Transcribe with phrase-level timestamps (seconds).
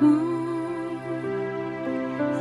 [0.00, 0.96] Komm,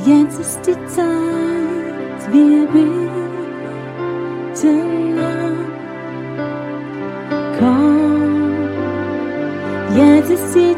[0.06, 3.20] jetzt ist die Zeit, wir beten
[5.20, 5.58] an.
[7.60, 8.54] Komm,
[9.94, 10.78] jetzt ist die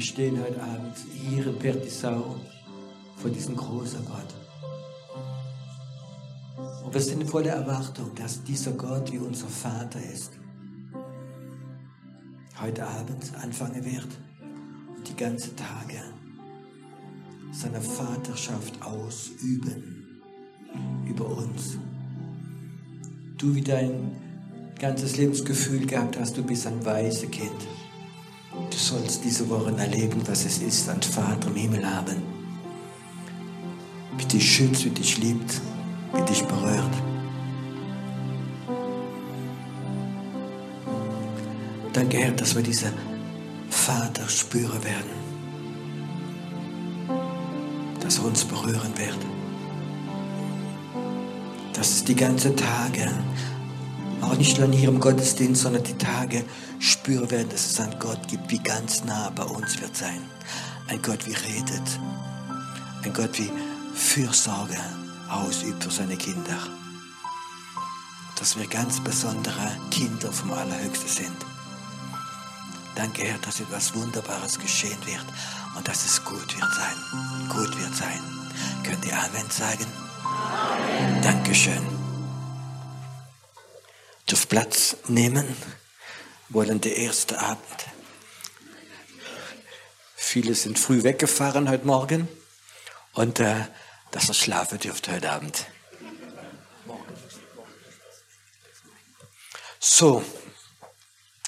[0.00, 2.36] Wir stehen heute Abend hier in Pertisau
[3.16, 4.34] vor diesem großen Gott.
[6.82, 10.30] Und wir sind voller Erwartung, dass dieser Gott wie unser Vater ist.
[12.62, 14.08] Heute Abend anfangen wird
[14.96, 16.00] und die ganzen Tage
[17.52, 20.22] seine Vaterschaft ausüben
[21.06, 21.76] über uns.
[23.36, 24.16] Du wie dein
[24.78, 27.66] ganzes Lebensgefühl gehabt hast, du bist ein weißes Kind.
[28.52, 32.22] Du sollst diese Woche erleben, was es ist, einen Vater im Himmel haben.
[34.16, 35.60] Wie dich schützt, wie dich liebt,
[36.14, 36.94] wie dich berührt.
[41.92, 42.92] Danke, Herr, dass wir diesen
[43.68, 45.10] Vater spüren werden.
[48.00, 49.18] Dass er uns berühren wird.
[51.72, 53.10] Dass es die ganzen Tage,
[54.22, 56.44] auch nicht nur in hier im Gottesdienst, sondern die Tage
[56.78, 60.22] spüren werden, dass es einen Gott gibt, wie ganz nah bei uns wird sein.
[60.88, 62.00] Ein Gott, wie redet.
[63.02, 63.50] Ein Gott, wie
[63.94, 64.78] Fürsorge
[65.28, 66.58] ausübt für seine Kinder.
[68.38, 71.36] Dass wir ganz besondere Kinder vom Allerhöchsten sind.
[72.96, 75.24] Danke, Herr, dass etwas Wunderbares geschehen wird
[75.76, 77.48] und dass es gut wird sein.
[77.48, 78.20] Gut wird sein.
[78.82, 79.86] Könnt ihr Amen sagen?
[80.24, 81.22] Amen.
[81.22, 81.99] Dankeschön.
[84.30, 85.56] Dürft Platz nehmen.
[86.50, 87.64] Wollen der erste Abend.
[90.14, 92.28] Viele sind früh weggefahren heute Morgen
[93.14, 93.66] und äh,
[94.12, 95.66] dass ihr schlafen dürft heute Abend.
[99.80, 100.22] So,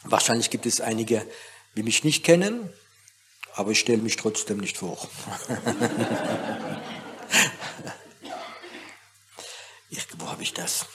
[0.02, 1.24] wahrscheinlich gibt es einige,
[1.76, 2.72] die mich nicht kennen,
[3.54, 4.98] aber ich stelle mich trotzdem nicht vor.
[9.90, 10.86] Irgendwo habe ich das.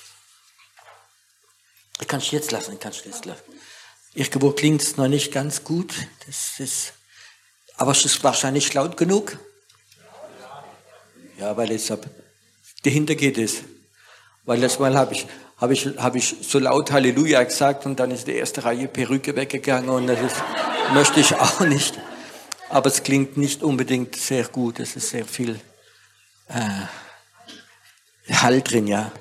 [1.99, 3.43] Ich kann es jetzt lassen, ich kann es jetzt lassen.
[4.13, 5.93] Irgendwo klingt es noch nicht ganz gut,
[6.25, 6.93] das ist,
[7.75, 9.37] aber es ist wahrscheinlich laut genug.
[11.39, 12.05] Ja, weil es ab,
[12.83, 13.57] dahinter geht es.
[14.45, 15.27] Weil das Mal habe ich,
[15.57, 19.35] habe ich, habe ich so laut Halleluja gesagt und dann ist die erste Reihe Perücke
[19.35, 20.35] weggegangen und das ist,
[20.93, 21.99] möchte ich auch nicht.
[22.69, 24.79] Aber es klingt nicht unbedingt sehr gut.
[24.79, 25.59] Es ist sehr viel
[26.49, 29.11] äh, Hall drin, ja.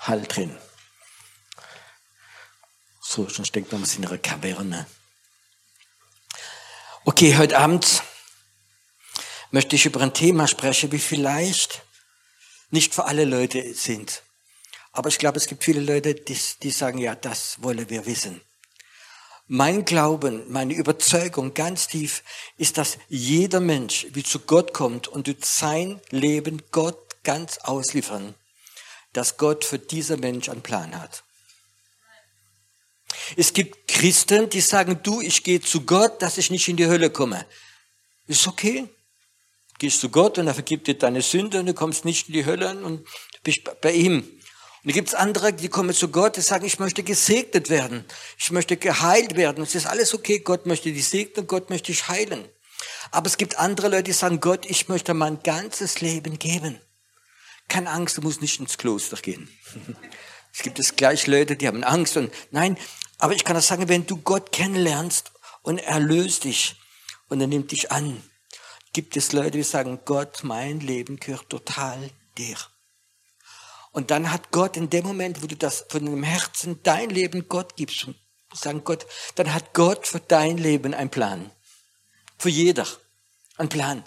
[0.00, 0.56] Hall drin.
[3.16, 4.86] So, sonst denkt man, in einer Kaverne.
[7.06, 8.02] Okay, heute Abend
[9.50, 11.80] möchte ich über ein Thema sprechen, wie vielleicht
[12.68, 14.22] nicht für alle Leute sind.
[14.92, 18.42] Aber ich glaube, es gibt viele Leute, die, die sagen, ja, das wollen wir wissen.
[19.46, 22.22] Mein Glauben, meine Überzeugung ganz tief
[22.58, 28.34] ist, dass jeder Mensch, wie zu Gott kommt und wird sein Leben Gott ganz ausliefern,
[29.14, 31.22] dass Gott für diesen Mensch einen Plan hat.
[33.36, 36.86] Es gibt Christen, die sagen, du, ich gehe zu Gott, dass ich nicht in die
[36.86, 37.46] Hölle komme.
[38.26, 38.88] Ist okay.
[39.78, 42.46] Gehst zu Gott und er vergibt dir deine Sünde und du kommst nicht in die
[42.46, 43.06] Hölle und
[43.42, 44.26] bist bei ihm.
[44.84, 48.04] Und gibt es andere, die kommen zu Gott, die sagen, ich möchte gesegnet werden.
[48.38, 49.64] Ich möchte geheilt werden.
[49.64, 50.38] Es ist alles okay.
[50.38, 52.48] Gott möchte dich segnen, Gott möchte dich heilen.
[53.10, 56.80] Aber es gibt andere Leute, die sagen, Gott, ich möchte mein ganzes Leben geben.
[57.68, 59.48] Keine Angst, du musst nicht ins Kloster gehen.
[60.58, 62.78] Es gibt es gleich Leute, die haben Angst und nein,
[63.18, 65.32] aber ich kann das sagen, wenn du Gott kennenlernst
[65.62, 66.76] und er löst dich
[67.28, 68.22] und er nimmt dich an,
[68.92, 72.56] gibt es Leute, die sagen, Gott, mein Leben gehört total dir.
[73.92, 77.48] Und dann hat Gott in dem Moment, wo du das von deinem Herzen dein Leben
[77.48, 78.06] Gott gibst
[78.56, 81.50] sagen Gott, dann hat Gott für dein Leben einen Plan.
[82.38, 82.86] Für jeder
[83.56, 84.04] einen Plan.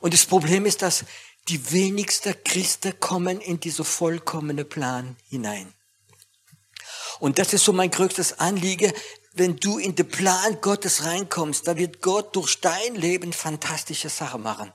[0.00, 1.04] Und das Problem ist, dass
[1.48, 5.72] die wenigsten Christen kommen in diese vollkommene Plan hinein.
[7.20, 8.92] Und das ist so mein größtes Anliegen.
[9.34, 14.42] Wenn du in den Plan Gottes reinkommst, dann wird Gott durch dein Leben fantastische Sachen
[14.42, 14.72] machen.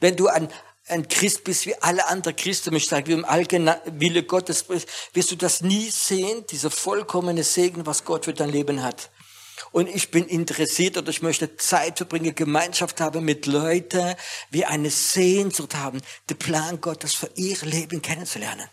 [0.00, 0.48] Wenn du ein,
[0.88, 4.88] ein Christ bist wie alle anderen Christen, ich sage, wie im allgemeinen Wille Gottes bist,
[5.14, 9.10] wirst du das nie sehen, dieser vollkommene Segen, was Gott für dein Leben hat.
[9.70, 14.14] Und ich bin interessiert oder ich möchte Zeit verbringen, Gemeinschaft haben mit Leuten,
[14.50, 18.68] wie eine Sehnsucht haben, den Plan Gottes für ihr Leben kennenzulernen.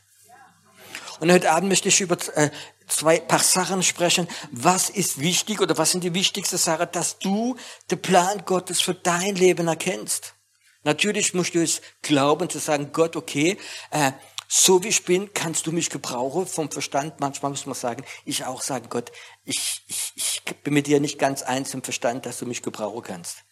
[1.19, 2.49] Und heute Abend möchte ich über äh,
[2.87, 4.27] zwei paar Sachen sprechen.
[4.51, 7.57] Was ist wichtig oder was sind die wichtigsten Sachen, dass du
[7.91, 10.35] den Plan Gottes für dein Leben erkennst?
[10.83, 13.57] Natürlich musst du es glauben, zu sagen, Gott, okay,
[13.91, 14.13] äh,
[14.47, 17.19] so wie ich bin, kannst du mich gebrauchen vom Verstand.
[17.19, 19.11] Manchmal muss man sagen, ich auch sagen, Gott,
[19.43, 23.03] ich, ich, ich bin mit dir nicht ganz eins im Verstand, dass du mich gebrauchen
[23.03, 23.43] kannst.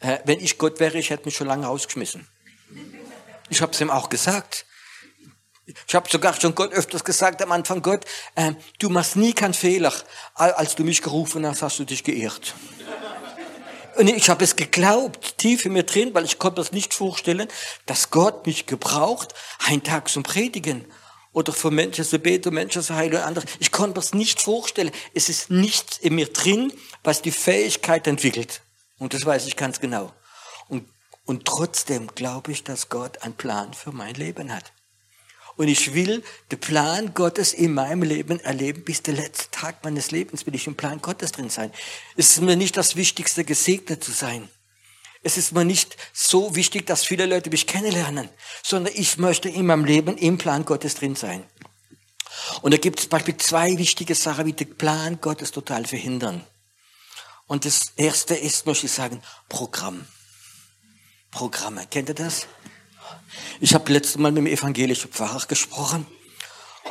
[0.00, 2.28] Äh, wenn ich Gott wäre, ich hätte mich schon lange rausgeschmissen.
[3.48, 4.66] Ich habe es ihm auch gesagt.
[5.86, 8.04] Ich habe sogar schon Gott öfters gesagt am Anfang, Gott,
[8.34, 9.92] äh, du machst nie keinen Fehler.
[10.34, 12.54] Als du mich gerufen hast, hast du dich geirrt.
[13.96, 17.48] Und ich habe es geglaubt, tief in mir drin, weil ich konnte das nicht vorstellen,
[17.86, 19.34] dass Gott mich gebraucht,
[19.66, 20.84] einen Tag zum Predigen
[21.32, 23.50] oder für Menschen zu beten, Menschen zu heilen und anderes.
[23.58, 24.92] Ich konnte das nicht vorstellen.
[25.14, 26.72] Es ist nichts in mir drin,
[27.02, 28.62] was die Fähigkeit entwickelt.
[28.98, 30.12] Und das weiß ich ganz genau.
[30.68, 30.88] Und,
[31.24, 34.72] und trotzdem glaube ich, dass Gott einen Plan für mein Leben hat.
[35.58, 36.22] Und ich will
[36.52, 38.84] den Plan Gottes in meinem Leben erleben.
[38.84, 41.72] Bis der letzte Tag meines Lebens will ich im Plan Gottes drin sein.
[42.16, 44.48] Es ist mir nicht das Wichtigste, gesegnet zu sein.
[45.24, 48.28] Es ist mir nicht so wichtig, dass viele Leute mich kennenlernen,
[48.62, 51.44] sondern ich möchte in meinem Leben im Plan Gottes drin sein.
[52.62, 56.46] Und da gibt es zum Beispiel zwei wichtige Sachen, die den Plan Gottes total verhindern.
[57.48, 60.06] Und das erste ist, möchte ich sagen, Programm.
[61.32, 61.84] Programme.
[61.90, 62.46] Kennt ihr das?
[63.60, 66.06] Ich habe letztes Mal mit dem evangelischen Pfarrer gesprochen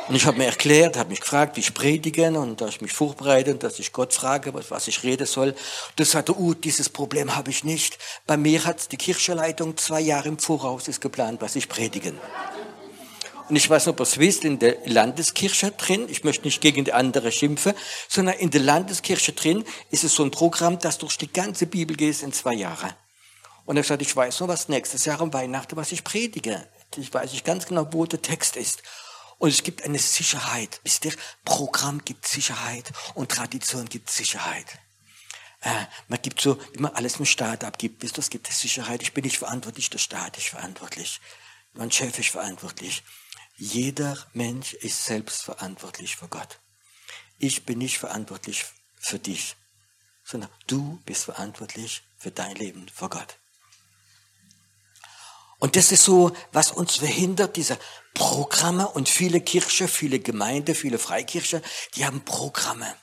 [0.08, 2.92] und ich habe mir erklärt, habe mich gefragt, wie ich predigen und dass ich mich
[2.92, 5.54] vorbereite und dass ich Gott frage, was ich reden soll.
[5.96, 7.98] Das sagte, uh, dieses Problem habe ich nicht.
[8.26, 12.18] Bei mir hat die Kirchenleitung zwei Jahre im Voraus ist geplant, was ich predigen.
[13.50, 16.60] Und ich weiß nicht, ob ihr es wisst, in der Landeskirche drin, ich möchte nicht
[16.62, 17.74] gegen die andere schimpfen,
[18.08, 21.96] sondern in der Landeskirche drin ist es so ein Programm, das durch die ganze Bibel
[21.96, 22.94] geht in zwei Jahre.
[23.68, 26.66] Und er sagt, ich weiß noch, was nächstes Jahr am Weihnachten, was ich predige.
[26.96, 28.82] Ich weiß nicht ganz genau, wo der Text ist.
[29.36, 30.80] Und es gibt eine Sicherheit.
[30.84, 31.12] Wisst ihr,
[31.44, 34.64] Programm gibt Sicherheit und Tradition gibt Sicherheit.
[35.60, 38.02] Äh, man gibt so, wie man alles dem Staat abgibt.
[38.02, 39.02] Wisst ihr, es gibt Sicherheit.
[39.02, 41.20] Ich bin nicht verantwortlich, der Staat ist verantwortlich.
[41.74, 43.02] Mein Chef ist verantwortlich.
[43.58, 46.58] Jeder Mensch ist selbst verantwortlich für Gott.
[47.36, 48.64] Ich bin nicht verantwortlich
[48.96, 49.56] für dich,
[50.24, 53.36] sondern du bist verantwortlich für dein Leben vor Gott.
[55.58, 57.78] Und das ist so, was uns verhindert, diese
[58.14, 61.62] Programme und viele Kirchen, viele Gemeinden, viele Freikirchen,
[61.94, 62.94] die haben Programme.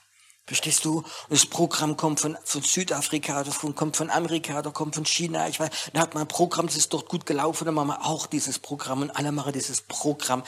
[0.45, 0.99] Verstehst du?
[0.99, 5.47] Und das Programm kommt von, von Südafrika, das kommt von Amerika, das kommt von China.
[5.47, 8.05] Ich weiß, da hat man ein Programm, das ist dort gut gelaufen, dann machen wir
[8.05, 10.43] auch dieses Programm und alle machen dieses Programm.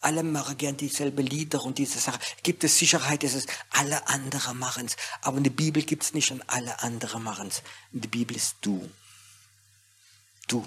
[0.00, 2.20] Alle machen gern dieselbe Lieder und diese Sache.
[2.44, 4.96] Gibt es Sicherheit, dass es alle anderen machen's.
[5.22, 7.62] Aber in der Bibel gibt's nicht und alle anderen machen's.
[7.92, 8.88] In der Bibel ist du.
[10.46, 10.64] Du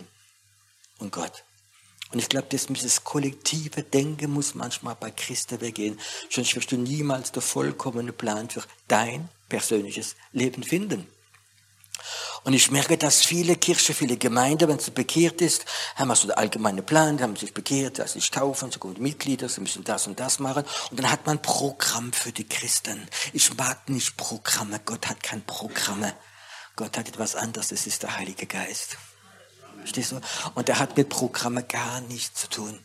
[1.01, 1.43] und Gott.
[2.11, 5.99] Und ich glaube, das, kollektive Denken muss manchmal bei Christen weggehen.
[6.29, 11.07] Sonst wirst du niemals den vollkommenen Plan für dein persönliches Leben finden.
[12.43, 15.65] Und ich merke, dass viele Kirchen, viele Gemeinden, wenn sie bekehrt ist,
[15.95, 19.61] haben so den allgemeinen Plan, haben sich bekehrt, dass sie taufen, sie kommen Mitglieder, sie
[19.61, 20.65] müssen das und das machen.
[20.89, 23.07] Und dann hat man ein Programm für die Christen.
[23.31, 24.81] Ich mag nicht Programme.
[24.83, 26.13] Gott hat kein Programme.
[26.75, 27.67] Gott hat etwas anderes.
[27.67, 28.97] Das ist der Heilige Geist.
[29.81, 30.21] Verstehst du?
[30.55, 32.79] Und er hat mit Programme gar nichts zu tun.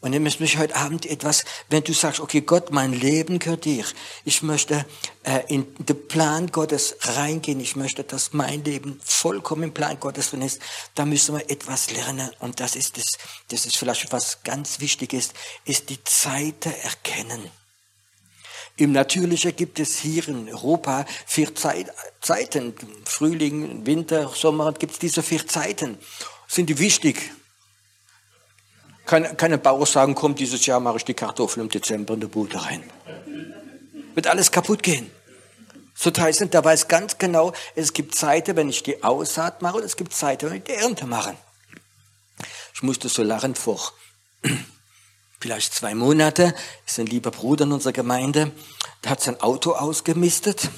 [0.00, 3.64] Und ich möchte mich heute Abend etwas, wenn du sagst, okay, Gott, mein Leben gehört
[3.64, 3.84] dir.
[4.24, 4.84] Ich möchte
[5.24, 7.58] äh, in den Plan Gottes reingehen.
[7.60, 10.60] Ich möchte, dass mein Leben vollkommen im Plan Gottes drin ist.
[10.94, 12.30] Da müssen wir etwas lernen.
[12.40, 15.32] Und das ist das, das ist vielleicht was ganz wichtig ist,
[15.64, 17.50] ist die Zeit erkennen.
[18.78, 21.90] Im Natürlichen gibt es hier in Europa vier Zeit,
[22.20, 22.74] Zeiten.
[23.04, 25.98] Frühling, Winter, Sommer gibt es diese vier Zeiten.
[26.46, 27.30] Sind die wichtig?
[29.06, 32.20] Kann, kann ein Bauer sagen, komm, dieses Jahr mache ich die Kartoffeln im Dezember in
[32.20, 32.82] der Bude rein.
[34.14, 35.10] Wird alles kaputt gehen.
[35.94, 39.84] So heißt da weiß ganz genau, es gibt Zeiten, wenn ich die Aussaat mache, und
[39.84, 41.34] es gibt Zeiten, wenn ich die Ernte mache.
[42.74, 43.92] Ich musste so lachen vor
[45.40, 46.54] vielleicht zwei Monate,
[46.86, 48.52] ist ein lieber Bruder in unserer Gemeinde,
[49.04, 50.70] der hat sein Auto ausgemistet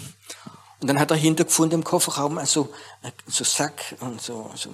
[0.80, 2.72] und dann hat er hintergefunden im Kofferraum also
[3.26, 4.70] so Sack und so, so,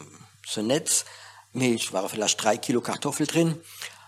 [0.47, 1.05] so Netz,
[1.53, 3.61] Milch, waren vielleicht drei Kilo Kartoffel drin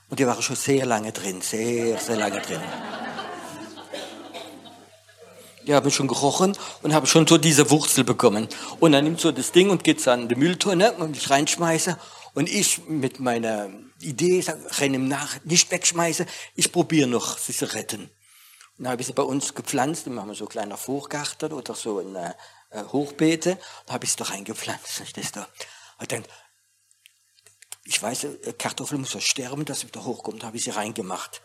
[0.09, 2.61] und die waren schon sehr lange drin, sehr, sehr lange drin.
[5.67, 8.47] Die haben schon gerochen und haben schon so diese Wurzel bekommen.
[8.79, 11.99] Und dann nimmt so das Ding und geht an die Mülltonne und ich reinschmeiße.
[12.37, 14.45] Und ich mit meiner Idee,
[14.79, 18.03] renne ihm nach, nicht wegschmeiße, ich probiere noch, sie zu retten.
[18.03, 18.11] Und
[18.85, 21.75] dann habe ich sie bei uns gepflanzt, dann haben wir so ein kleiner Vorgarten oder
[21.75, 22.35] so ein äh,
[22.93, 25.17] Hochbeete, da habe ich es da reingepflanzt.
[25.17, 25.49] Das da.
[25.99, 26.27] Und dann,
[27.85, 30.71] ich weiß, äh, Kartoffel muss ja sterben, dass sie wieder hochkommt, da habe ich sie
[30.71, 31.41] reingemacht.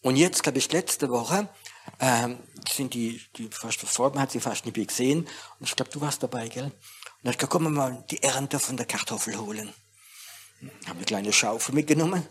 [0.00, 1.48] Und jetzt, glaube ich, letzte Woche
[2.00, 5.28] ähm, sind die, die fast verstorben, hat sie fast mehr gesehen.
[5.60, 6.72] Und ich glaube, du warst dabei, gell?
[7.22, 9.72] Und dann gesagt, komm mal die Ernte von der Kartoffel holen.
[10.86, 12.26] Habe eine kleine Schaufel mitgenommen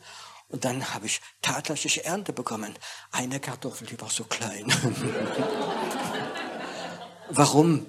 [0.50, 2.78] und dann habe ich tatsächlich Ernte bekommen.
[3.12, 4.66] Eine Kartoffel, die war so klein.
[7.30, 7.86] Warum?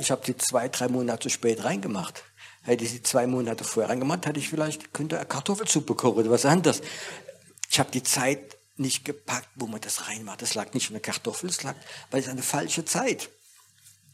[0.00, 2.24] Ich habe die zwei, drei Monate zu spät reingemacht.
[2.62, 6.44] Hätte ich sie zwei Monate vorher reingemacht, hätte ich vielleicht könnte Kartoffelsuppe kochen oder was
[6.44, 6.82] anderes.
[7.70, 10.42] Ich habe die Zeit nicht gepackt, wo man das reinmacht.
[10.42, 11.76] Das lag nicht an der Kartoffel, es lag,
[12.10, 13.30] weil es eine falsche Zeit.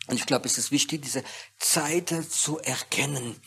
[0.08, 1.22] Und ich glaube, es ist wichtig, diese
[1.58, 3.40] Zeiten zu erkennen.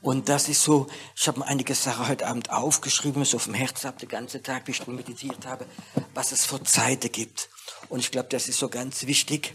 [0.00, 0.86] Und das ist so,
[1.16, 4.42] ich habe mir einige Sachen heute Abend aufgeschrieben, so auf dem Herz habe, den ganzen
[4.42, 5.66] Tag, wie ich meditiert habe,
[6.14, 7.48] was es für Zeiten gibt.
[7.88, 9.54] Und ich glaube, das ist so ganz wichtig.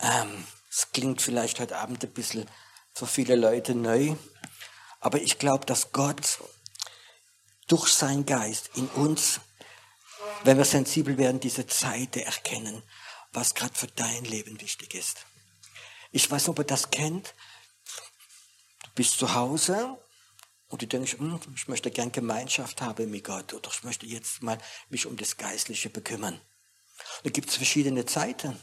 [0.00, 2.48] Ähm, es klingt vielleicht heute Abend ein bisschen
[2.94, 4.14] für viele Leute neu,
[5.00, 6.38] aber ich glaube, dass Gott
[7.66, 9.40] durch seinen Geist in uns,
[10.44, 12.82] wenn wir sensibel werden, diese Zeit erkennen,
[13.32, 15.26] was gerade für dein Leben wichtig ist.
[16.12, 17.34] Ich weiß nicht, ob ihr das kennt.
[18.82, 19.96] Du bist zu Hause
[20.68, 24.42] und du denkst, hm, ich möchte gern Gemeinschaft haben mit Gott oder ich möchte jetzt
[24.42, 26.40] mal mich um das Geistliche bekümmern.
[27.22, 28.58] Da gibt es verschiedene Zeiten.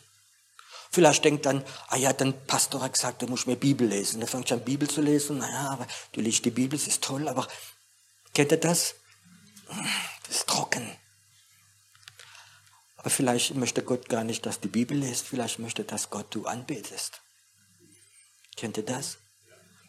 [0.92, 4.20] Vielleicht denkt dann, ah ja, dann Pastor hat gesagt, du musst mehr Bibel lesen.
[4.20, 5.38] Dann fängst du an, Bibel zu lesen.
[5.40, 7.48] Naja, aber du liest die Bibel, das ist toll, aber
[8.34, 8.96] kennt ihr das?
[10.28, 10.90] Das ist trocken.
[12.96, 15.28] Aber vielleicht möchte Gott gar nicht, dass du die Bibel liest.
[15.28, 17.22] Vielleicht möchte, dass Gott du anbetest.
[18.58, 19.20] Kennt ihr das?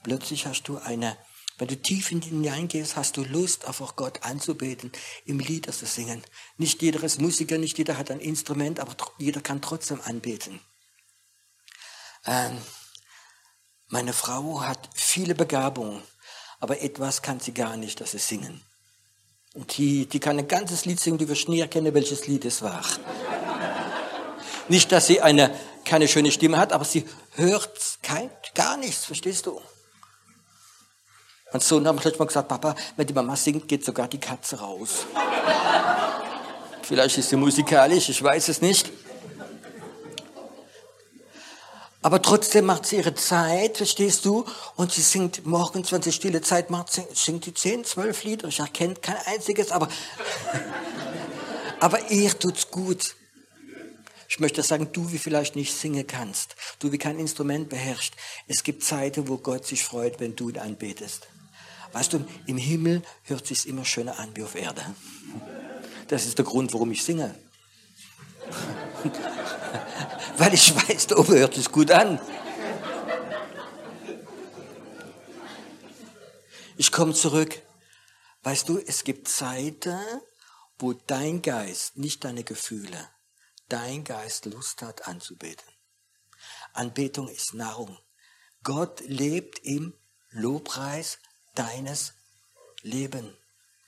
[0.04, 1.16] Plötzlich hast du eine,
[1.58, 4.92] wenn du tief in ihn hineingehst, hast du Lust, einfach Gott anzubeten,
[5.24, 6.22] im Lieder zu singen.
[6.56, 10.60] Nicht jeder ist Musiker, nicht jeder hat ein Instrument, aber jeder kann trotzdem anbeten.
[12.24, 12.58] Ähm,
[13.88, 16.02] meine Frau hat viele Begabungen,
[16.60, 18.62] aber etwas kann sie gar nicht, das ist Singen.
[19.54, 22.62] Und die, die kann ein ganzes Lied singen, die wirst nie erkennen, welches Lied es
[22.62, 22.84] war.
[24.68, 29.46] nicht, dass sie eine, keine schöne Stimme hat, aber sie hört kein, gar nichts, verstehst
[29.46, 29.60] du?
[31.52, 35.06] Mein Sohn hat mir gesagt, Papa, wenn die Mama singt, geht sogar die Katze raus.
[36.82, 38.90] Vielleicht ist sie musikalisch, ich weiß es nicht.
[42.02, 44.44] Aber trotzdem macht sie ihre Zeit, verstehst du?
[44.74, 48.48] Und sie singt morgens, wenn sie stille Zeit macht, singt sie zehn, zwölf Lieder.
[48.48, 49.88] Ich erkenne kein einziges, aber,
[51.78, 53.14] aber ihr tut's gut.
[54.28, 58.14] Ich möchte sagen, du wie vielleicht nicht singen kannst, du wie kein Instrument beherrschst.
[58.46, 61.28] Es gibt Zeiten, wo Gott sich freut, wenn du ihn anbetest.
[61.92, 64.84] Weißt du, im Himmel hört sich's immer schöner an wie auf Erde.
[66.08, 67.34] Das ist der Grund, warum ich singe
[70.38, 72.18] weil ich weiß, da oben hört es gut an.
[76.76, 77.60] Ich komme zurück.
[78.42, 79.98] Weißt du, es gibt Zeiten,
[80.78, 83.10] wo dein Geist, nicht deine Gefühle,
[83.68, 85.68] dein Geist Lust hat anzubeten.
[86.72, 87.98] Anbetung ist Nahrung.
[88.62, 89.94] Gott lebt im
[90.30, 91.18] Lobpreis
[91.54, 92.14] deines
[92.82, 93.34] Lebens.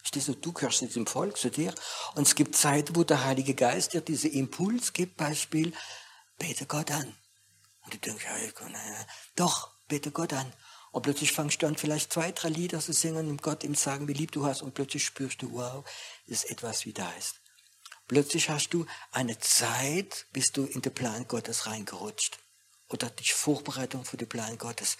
[0.02, 1.74] Stehst du, du gehörst jetzt im Volk zu dir.
[2.14, 5.72] Und es gibt Zeiten, wo der Heilige Geist dir diesen Impuls gibt, Beispiel,
[6.38, 7.14] bete Gott an.
[7.82, 9.04] Und du denkst, ja, äh,
[9.36, 10.52] doch, bete Gott an.
[10.92, 14.08] Und plötzlich fangst du an, vielleicht zwei, drei Lieder zu singen und Gott ihm sagen,
[14.08, 14.62] wie lieb du hast.
[14.62, 15.88] Und plötzlich spürst du, wow,
[16.26, 17.40] ist etwas, wie da ist.
[18.10, 22.40] Plötzlich hast du eine Zeit, bis du in den Plan Gottes reingerutscht.
[22.88, 24.96] Oder dich Vorbereitung für den Plan Gottes.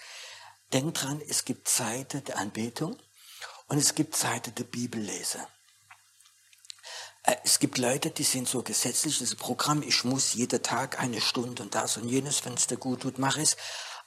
[0.71, 2.97] Denk dran, es gibt Zeiten der Anbetung
[3.67, 5.45] und es gibt Zeiten der Bibellese.
[7.23, 11.19] Äh, es gibt Leute, die sind so gesetzlich, das Programm, ich muss jeden Tag eine
[11.19, 13.57] Stunde und das und jenes, wenn es dir gut tut, mach es.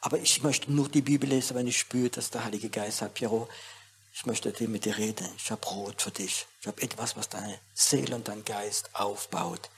[0.00, 3.16] Aber ich möchte nur die Bibel lesen, wenn ich spüre, dass der Heilige Geist sagt,
[3.16, 3.50] Piero,
[4.14, 5.28] ich möchte mit dir reden.
[5.36, 6.46] Ich habe Brot für dich.
[6.60, 9.68] Ich habe etwas, was deine Seele und dein Geist aufbaut.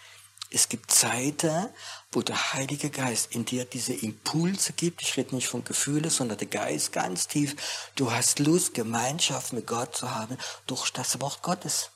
[0.51, 1.69] Es gibt Zeiten,
[2.13, 5.01] wo der Heilige Geist in dir diese Impulse gibt.
[5.03, 7.57] Ich rede nicht von Gefühlen, sondern der Geist ganz tief.
[7.97, 11.91] Du hast Lust, Gemeinschaft mit Gott zu haben durch das Wort Gottes.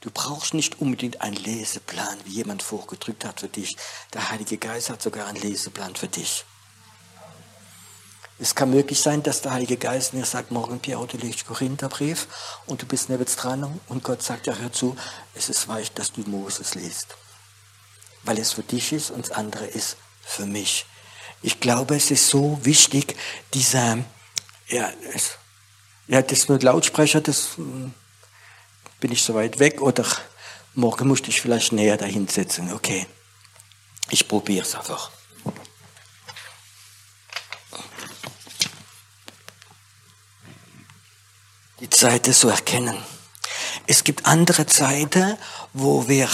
[0.00, 3.76] Du brauchst nicht unbedingt einen Leseplan, wie jemand vorgedrückt hat für dich.
[4.12, 6.44] Der Heilige Geist hat sogar einen Leseplan für dich.
[8.42, 12.26] Es kann möglich sein, dass der Heilige Geist mir sagt, morgen, Pierre, du legst Korintherbrief
[12.64, 14.96] und du bist neben dran und Gott sagt, ja, hör zu,
[15.34, 17.08] es ist weich, dass du Moses liest.
[18.22, 20.86] Weil es für dich ist und das andere ist für mich.
[21.42, 23.14] Ich glaube, es ist so wichtig,
[23.52, 23.98] dieser,
[24.68, 25.32] ja, es,
[26.06, 27.92] ja, das mit Lautsprecher, das hm,
[29.00, 30.06] bin ich so weit weg oder
[30.74, 32.72] morgen musste ich vielleicht näher dahin setzen.
[32.72, 33.06] Okay,
[34.08, 35.10] ich probiere es einfach.
[42.00, 42.96] Zeiten zu erkennen.
[43.86, 45.36] Es gibt andere Zeiten,
[45.74, 46.30] wo wir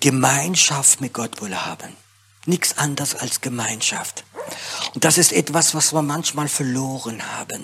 [0.00, 1.96] Gemeinschaft mit Gott wohl haben.
[2.46, 4.24] Nichts anderes als Gemeinschaft.
[4.92, 7.62] Und das ist etwas, was wir manchmal verloren haben.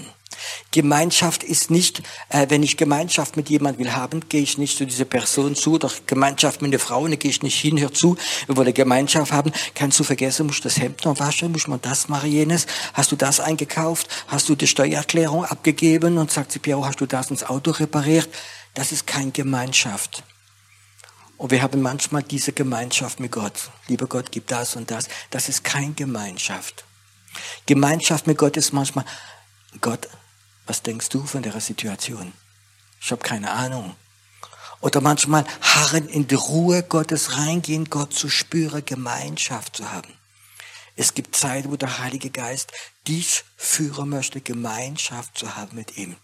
[0.70, 4.86] Gemeinschaft ist nicht, äh, wenn ich Gemeinschaft mit jemand will haben, gehe ich nicht zu
[4.86, 5.78] dieser Person zu.
[5.78, 8.16] Doch Gemeinschaft mit einer Frau, da gehe ich nicht hin, hör zu.
[8.46, 9.52] Wir wollen Gemeinschaft haben.
[9.74, 12.66] Kannst du vergessen, musst das Hemd noch waschen, muss man das machen, jenes.
[12.94, 14.08] Hast du das eingekauft?
[14.26, 16.18] Hast du die Steuererklärung abgegeben?
[16.18, 18.28] Und sagt sie, Piero, hast du das ins Auto repariert?
[18.74, 20.22] Das ist keine Gemeinschaft.
[21.38, 23.70] Und wir haben manchmal diese Gemeinschaft mit Gott.
[23.86, 25.08] Lieber Gott, gib das und das.
[25.30, 26.84] Das ist keine Gemeinschaft.
[27.66, 29.04] Gemeinschaft mit Gott ist manchmal,
[29.80, 30.08] Gott,
[30.68, 32.32] was denkst du von der Situation?
[33.00, 33.96] Ich habe keine Ahnung.
[34.80, 40.12] Oder manchmal harren in die Ruhe Gottes reingehen, Gott zu spüren, Gemeinschaft zu haben.
[40.94, 42.72] Es gibt Zeit, wo der Heilige Geist
[43.06, 46.16] dich führen möchte, Gemeinschaft zu haben mit ihm.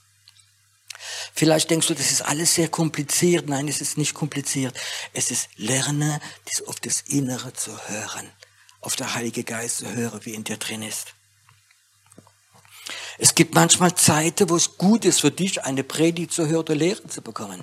[1.33, 3.49] Vielleicht denkst du, das ist alles sehr kompliziert.
[3.49, 4.77] Nein, es ist nicht kompliziert.
[5.13, 6.21] Es ist Lerne,
[6.67, 8.31] auf das Innere zu hören,
[8.81, 11.15] auf der Heilige Geist zu hören, wie in dir drin ist.
[13.19, 16.75] Es gibt manchmal Zeiten, wo es gut ist für dich, eine Predigt zu hören oder
[16.75, 17.63] Lehren zu bekommen.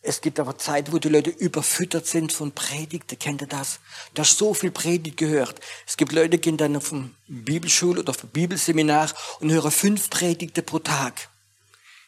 [0.00, 3.18] Es gibt aber Zeiten, wo die Leute überfüttert sind von Predigten.
[3.18, 3.80] Kennt ihr das?
[4.14, 5.60] Du hast so viel Predigt gehört.
[5.86, 10.64] Es gibt Leute, die gehen dann vom Bibelschule oder vom Bibelseminar und hören fünf Predigten
[10.64, 11.28] pro Tag.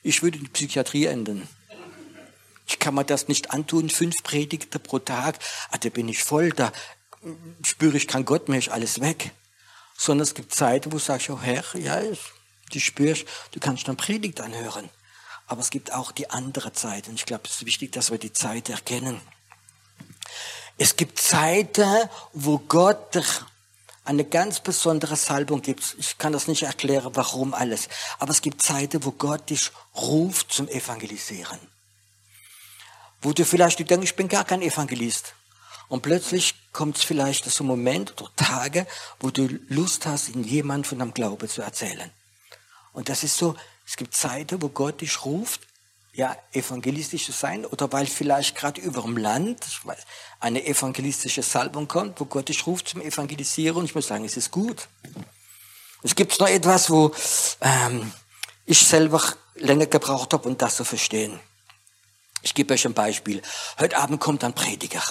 [0.03, 1.47] Ich würde die Psychiatrie enden.
[2.67, 5.39] Ich kann mir das nicht antun, fünf Predigten pro Tag.
[5.71, 6.73] Ah, da bin ich voll, da
[7.63, 9.33] spüre ich kein Gott mehr, ist alles weg.
[10.01, 13.99] Sondern es gibt Zeiten, wo du sagst, oh Herr, ja, du spürst, du kannst dann
[13.99, 14.89] Predigt anhören.
[15.47, 17.07] Aber es gibt auch die andere Zeit.
[17.07, 19.21] Und ich glaube, es ist wichtig, dass wir die Zeit erkennen.
[20.79, 23.23] Es gibt Zeiten, wo Gott
[24.07, 25.97] eine ganz besondere Salbung gibt.
[25.99, 27.91] Ich kann das nicht erklären, warum alles.
[28.19, 31.61] Aber es gibt Zeiten, wo Gott dich ruft zum Evangelisieren.
[33.21, 35.35] Wo du vielleicht denkst, ich bin gar kein Evangelist.
[35.91, 38.87] Und plötzlich kommt es vielleicht so Moment oder Tage,
[39.19, 42.11] wo du Lust hast, in jemand von deinem Glaube zu erzählen.
[42.93, 45.63] Und das ist so, es gibt Zeiten, wo Gott dich ruft,
[46.13, 49.65] ja, evangelistisch zu sein oder weil vielleicht gerade über dem Land
[50.39, 54.53] eine evangelistische Salbung kommt, wo Gott dich ruft zum Evangelisieren ich muss sagen, es ist
[54.53, 54.87] gut.
[56.05, 57.13] Es gibt noch etwas, wo
[57.61, 58.13] ähm,
[58.65, 59.23] ich selber
[59.57, 61.41] länger gebraucht habe, um das zu verstehen.
[62.43, 63.43] Ich gebe euch ein Beispiel.
[63.81, 65.03] Heute Abend kommt ein Prediger.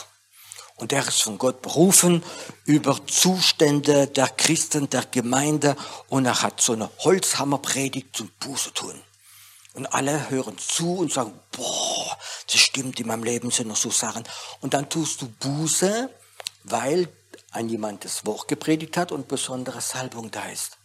[0.80, 2.24] Und der ist von Gott berufen
[2.65, 5.76] über Zustände der Christen, der Gemeinde.
[6.08, 9.00] Und er hat so eine Holzhammerpredigt zum Buße tun.
[9.74, 13.92] Und alle hören zu und sagen, boah, das stimmt, in meinem Leben sind noch so
[13.92, 14.24] Sachen.
[14.62, 16.10] Und dann tust du Buße,
[16.63, 17.10] weil
[17.52, 20.78] ein jemand das Wort gepredigt hat und besondere Salbung da ist.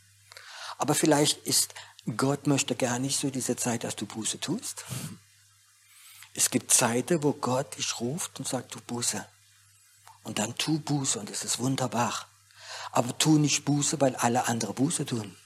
[0.79, 1.75] Aber vielleicht ist
[2.17, 4.85] Gott möchte gar nicht so diese Zeit, dass du Buße tust.
[6.35, 9.25] Es gibt Zeiten, wo Gott dich ruft und sagt, du Buße.
[10.25, 12.27] Und dann tu Buße und es ist wunderbar.
[12.91, 15.37] Aber tu nicht Buße, weil alle andere Buße tun.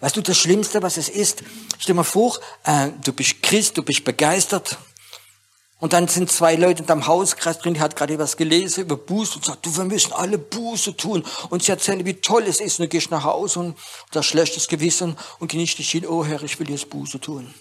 [0.00, 1.42] Weißt du, das Schlimmste, was es ist,
[1.78, 4.78] stell mal vor, äh, du bist Christ, du bist begeistert.
[5.78, 8.96] Und dann sind zwei Leute in deinem Hauskreis drin, die hat gerade etwas gelesen über
[8.96, 11.22] Buße und sagt, du, wir müssen alle Buße tun.
[11.50, 12.78] Und sie erzählen, wie toll es ist.
[12.78, 13.78] Und du gehst nach Hause und
[14.10, 17.52] das schlechtes Gewissen und genießt dich hin, oh Herr, ich will jetzt Buße tun.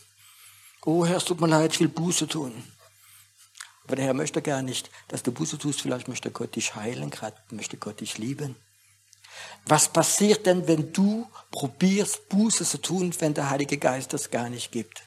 [0.86, 2.54] Oh Herr, es tut mir leid, ich will Buße tun.
[3.86, 5.82] Aber der Herr möchte gar nicht, dass du Buße tust.
[5.82, 8.56] Vielleicht möchte Gott dich heilen, gerade möchte Gott dich lieben.
[9.68, 14.50] Was passiert denn, wenn du probierst, Buße zu tun, wenn der Heilige Geist das gar
[14.50, 15.04] nicht gibt?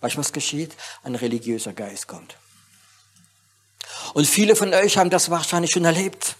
[0.00, 0.74] Weißt du, was geschieht?
[1.02, 2.36] Ein religiöser Geist kommt.
[4.14, 6.36] Und viele von euch haben das wahrscheinlich schon erlebt.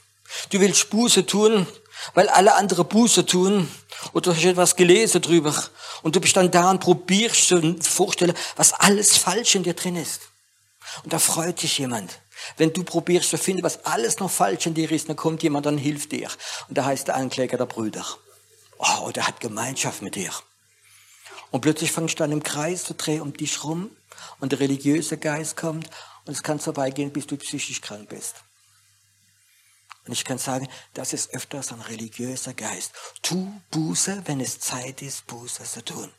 [0.50, 1.66] Du willst Buße tun,
[2.14, 3.70] weil alle andere Buße tun.
[4.12, 5.54] Oder du hast etwas gelesen drüber.
[6.02, 9.96] Und du bist dann da und probierst zu vorstellen, was alles falsch in dir drin
[9.96, 10.20] ist.
[11.04, 12.20] Und da freut sich jemand.
[12.56, 15.66] Wenn du probierst zu finden, was alles noch falsch in dir ist, dann kommt jemand
[15.66, 16.28] und hilft dir.
[16.68, 18.04] Und da heißt der Ankläger der Brüder.
[18.78, 20.30] Oh, der hat Gemeinschaft mit dir.
[21.50, 23.90] Und plötzlich fängst du an im Kreis zu drehen um dich rum
[24.40, 25.88] und der religiöse Geist kommt
[26.24, 28.36] und es kann so weit gehen, bis du psychisch krank bist.
[30.06, 32.92] Und ich kann sagen, das ist öfters ein religiöser Geist.
[33.22, 36.12] Tu Buße, wenn es Zeit ist, Buße zu tun.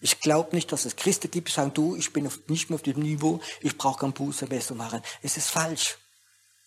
[0.00, 2.82] Ich glaube nicht, dass es Christen gibt, die sagen, du, ich bin nicht mehr auf
[2.82, 5.02] dem Niveau, ich brauche kein Buße mehr zu machen.
[5.22, 5.98] Es ist falsch.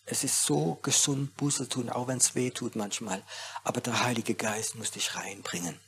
[0.05, 3.23] Es ist so gesund, Buße tun, auch wenn es weh tut manchmal.
[3.63, 5.79] Aber der Heilige Geist muss dich reinbringen.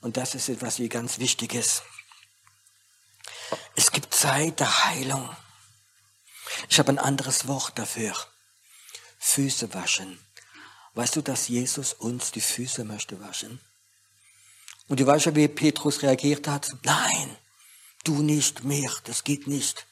[0.00, 1.82] Und das ist etwas wie ganz Wichtiges.
[3.74, 5.28] Es gibt Zeit der Heilung.
[6.68, 8.14] Ich habe ein anderes Wort dafür.
[9.18, 10.20] Füße waschen.
[10.94, 13.60] Weißt du, dass Jesus uns die Füße möchte waschen?
[14.88, 16.74] Und du weißt ja, wie Petrus reagiert hat.
[16.84, 17.36] Nein,
[18.04, 19.86] du nicht mehr, das geht nicht.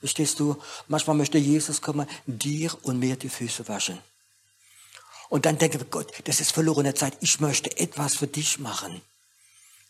[0.00, 0.56] Verstehst du?
[0.88, 3.98] Manchmal möchte Jesus kommen, dir und mir die Füße waschen.
[5.28, 7.16] Und dann denken wir, Gott, das ist verlorene Zeit.
[7.20, 9.00] Ich möchte etwas für dich machen.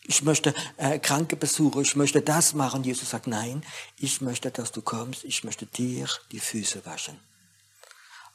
[0.03, 1.81] Ich möchte äh, Kranke besuchen.
[1.81, 2.83] Ich möchte das machen.
[2.83, 3.63] Jesus sagt, nein,
[3.97, 5.23] ich möchte, dass du kommst.
[5.25, 7.19] Ich möchte dir die Füße waschen.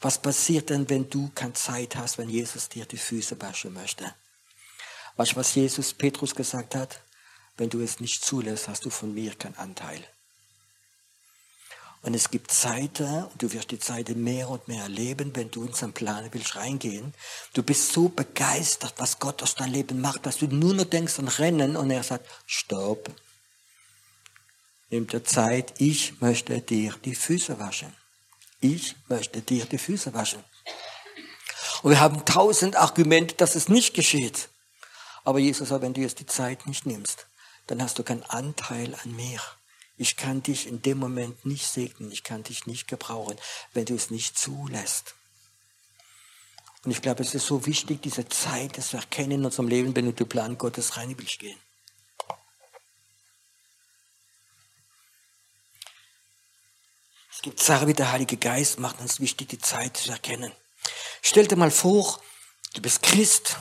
[0.01, 4.15] Was passiert denn, wenn du keine Zeit hast, wenn Jesus dir die Füße waschen möchte?
[5.17, 7.01] Weißt du, was Jesus Petrus gesagt hat?
[7.57, 10.07] Wenn du es nicht zulässt, hast du von mir keinen Anteil.
[12.03, 15.65] Und es gibt Zeiten, und du wirst die Zeiten mehr und mehr erleben, wenn du
[15.65, 17.15] in seinen Plan willst reingehen.
[17.53, 21.21] Du bist so begeistert, was Gott aus deinem Leben macht, dass du nur noch denkst
[21.21, 23.09] an Rennen und er sagt, stopp.
[24.91, 27.95] Nimm dir Zeit, ich möchte dir die Füße waschen.
[28.61, 30.43] Ich möchte dir die Füße waschen.
[31.83, 34.49] Und wir haben tausend Argumente, dass es nicht geschieht.
[35.25, 37.27] Aber Jesus sagt, wenn du jetzt die Zeit nicht nimmst,
[37.67, 39.41] dann hast du keinen Anteil an mir.
[39.97, 43.37] Ich kann dich in dem Moment nicht segnen, ich kann dich nicht gebrauchen,
[43.73, 45.15] wenn du es nicht zulässt.
[46.85, 49.95] Und ich glaube, es ist so wichtig, diese Zeit, das wir erkennen in unserem Leben,
[49.95, 51.59] wenn du den Plan Gottes rein willst gehen.
[57.33, 60.53] Es gibt Sachen wie der Heilige Geist, macht uns wichtig, die Zeit zu erkennen.
[61.21, 62.21] Stell dir mal vor,
[62.75, 63.57] du bist Christ,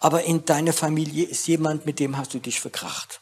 [0.00, 3.20] aber in deiner Familie ist jemand, mit dem hast du dich verkracht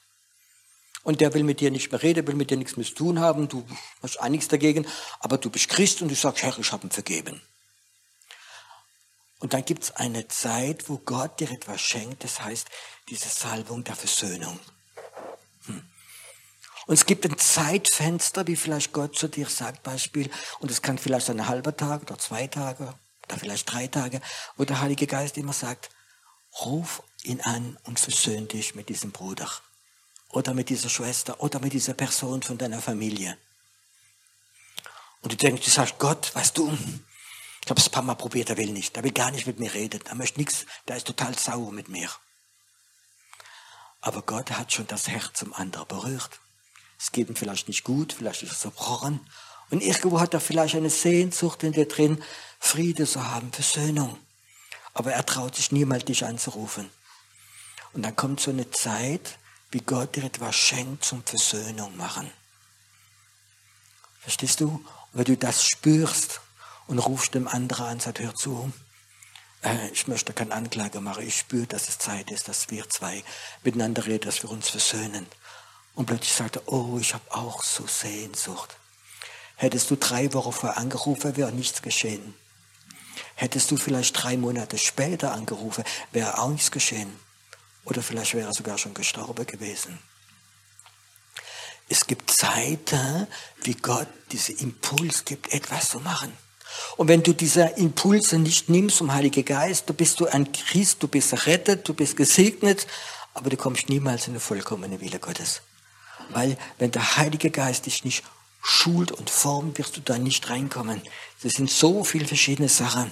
[1.03, 3.21] und der will mit dir nicht mehr reden, will mit dir nichts mehr zu tun
[3.21, 3.67] haben, du
[4.03, 4.87] hast auch nichts dagegen,
[5.21, 7.43] aber du bist Christ und du sagst, Herr, ich habe ihn vergeben.
[9.41, 12.69] Und dann gibt es eine Zeit, wo Gott dir etwas schenkt, das heißt
[13.09, 14.59] diese Salbung der Versöhnung.
[15.67, 15.83] Hm.
[16.87, 20.99] Und es gibt ein Zeitfenster, wie vielleicht Gott zu dir sagt, Beispiel, und es kann
[20.99, 22.95] vielleicht ein halber Tag oder zwei Tage
[23.27, 24.21] oder vielleicht drei Tage,
[24.57, 25.91] wo der Heilige Geist immer sagt,
[26.65, 29.51] ruf ihn an und versöhn dich mit diesem Bruder
[30.31, 33.37] oder mit dieser Schwester oder mit dieser Person von deiner Familie.
[35.23, 36.77] Und du denkst, du sagst, Gott, weißt du,
[37.65, 39.59] ich habe es ein paar Mal probiert, er will nicht, er will gar nicht mit
[39.59, 42.09] mir reden, er möchte nichts, der ist total sauer mit mir.
[44.01, 46.41] Aber Gott hat schon das Herz zum anderen berührt.
[46.99, 49.21] Es geht ihm vielleicht nicht gut, vielleicht ist er zerbrochen.
[49.71, 52.23] Und irgendwo hat er vielleicht eine Sehnsucht in dir drin,
[52.59, 54.19] Friede zu haben, Versöhnung.
[54.99, 56.91] Aber er traut sich niemals, dich anzurufen.
[57.93, 59.39] Und dann kommt so eine Zeit,
[59.71, 62.29] wie Gott dir etwas schenkt zum Versöhnung machen.
[64.19, 64.67] Verstehst du?
[64.67, 66.41] Und wenn du das spürst
[66.89, 68.73] und rufst dem anderen an, sagt, hör zu,
[69.63, 73.23] äh, ich möchte keine Anklage machen, ich spüre, dass es Zeit ist, dass wir zwei
[73.63, 75.29] miteinander reden, dass wir uns versöhnen.
[75.95, 78.77] Und plötzlich sagt er, oh, ich habe auch so Sehnsucht.
[79.55, 82.35] Hättest du drei Wochen vorher angerufen, wäre nichts geschehen.
[83.35, 87.11] Hättest du vielleicht drei Monate später angerufen, wäre auch nichts geschehen.
[87.85, 89.99] Oder vielleicht wäre er sogar schon gestorben gewesen.
[91.89, 93.27] Es gibt Zeiten,
[93.63, 96.33] wie Gott diesen Impuls gibt, etwas zu machen.
[96.97, 101.03] Und wenn du diese Impulse nicht nimmst vom Heiligen Geist, du bist du ein Christ,
[101.03, 102.87] du bist errettet, du bist gesegnet,
[103.33, 105.63] aber du kommst niemals in den vollkommenen Wille Gottes.
[106.31, 108.23] Weil wenn der Heilige Geist dich nicht
[108.69, 111.03] schult und formt, wirst du da nicht reinkommen.
[111.43, 113.11] Das sind so viele verschiedene Sachen.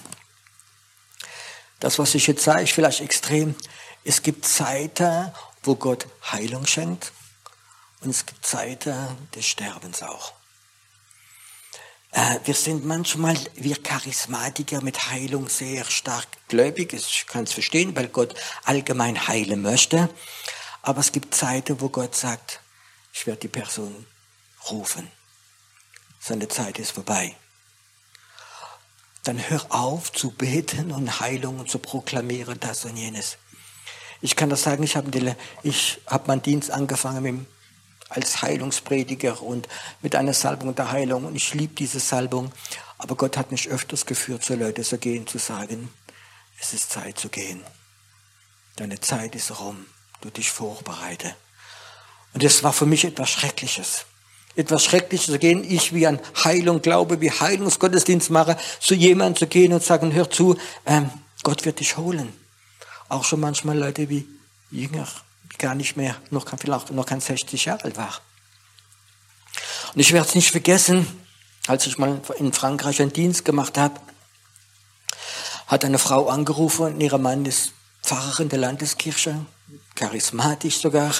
[1.79, 3.55] Das, was ich jetzt sage, ist vielleicht extrem.
[4.03, 5.31] Es gibt Zeiten,
[5.63, 7.11] wo Gott Heilung schenkt
[8.01, 8.95] und es gibt Zeiten
[9.33, 10.33] des Sterbens auch.
[12.11, 16.93] Äh, wir sind manchmal, wir Charismatiker mit Heilung sehr stark gläubig.
[16.93, 20.09] Ich kann es verstehen, weil Gott allgemein heilen möchte.
[20.83, 22.61] Aber es gibt Zeiten, wo Gott sagt,
[23.11, 24.05] ich werde die Person
[24.69, 25.11] rufen.
[26.27, 27.37] Seine Zeit ist vorbei.
[29.23, 33.37] Dann hör auf zu beten und Heilung zu proklamieren, das und jenes.
[34.19, 35.09] Ich kann das sagen, ich habe
[36.07, 37.45] hab meinen Dienst angefangen mit,
[38.09, 39.69] als Heilungsprediger und
[40.01, 41.23] mit einer Salbung der Heilung.
[41.23, 42.51] Und ich liebe diese Salbung.
[42.97, 45.93] Aber Gott hat mich öfters geführt, zu Leuten zu gehen, zu sagen,
[46.59, 47.63] es ist Zeit zu gehen.
[48.75, 49.85] Deine Zeit ist rum.
[50.19, 51.33] Du dich vorbereite.
[52.33, 54.05] Und das war für mich etwas Schreckliches.
[54.57, 59.47] Etwas Schreckliches zu gehen, ich wie an Heilung glaube, wie Heilungsgottesdienst mache, zu jemandem zu
[59.47, 61.09] gehen und sagen, hör zu, ähm,
[61.43, 62.33] Gott wird dich holen.
[63.07, 64.27] Auch schon manchmal Leute wie
[64.71, 65.07] Jünger,
[65.53, 68.19] die gar nicht mehr, noch kein, vielleicht noch kein 60 Jahre alt war.
[69.93, 71.07] Und ich werde es nicht vergessen,
[71.67, 73.99] als ich mal in Frankreich einen Dienst gemacht habe,
[75.67, 79.45] hat eine Frau angerufen und ihr Mann ist Pfarrer in der Landeskirche,
[79.95, 81.13] charismatisch sogar,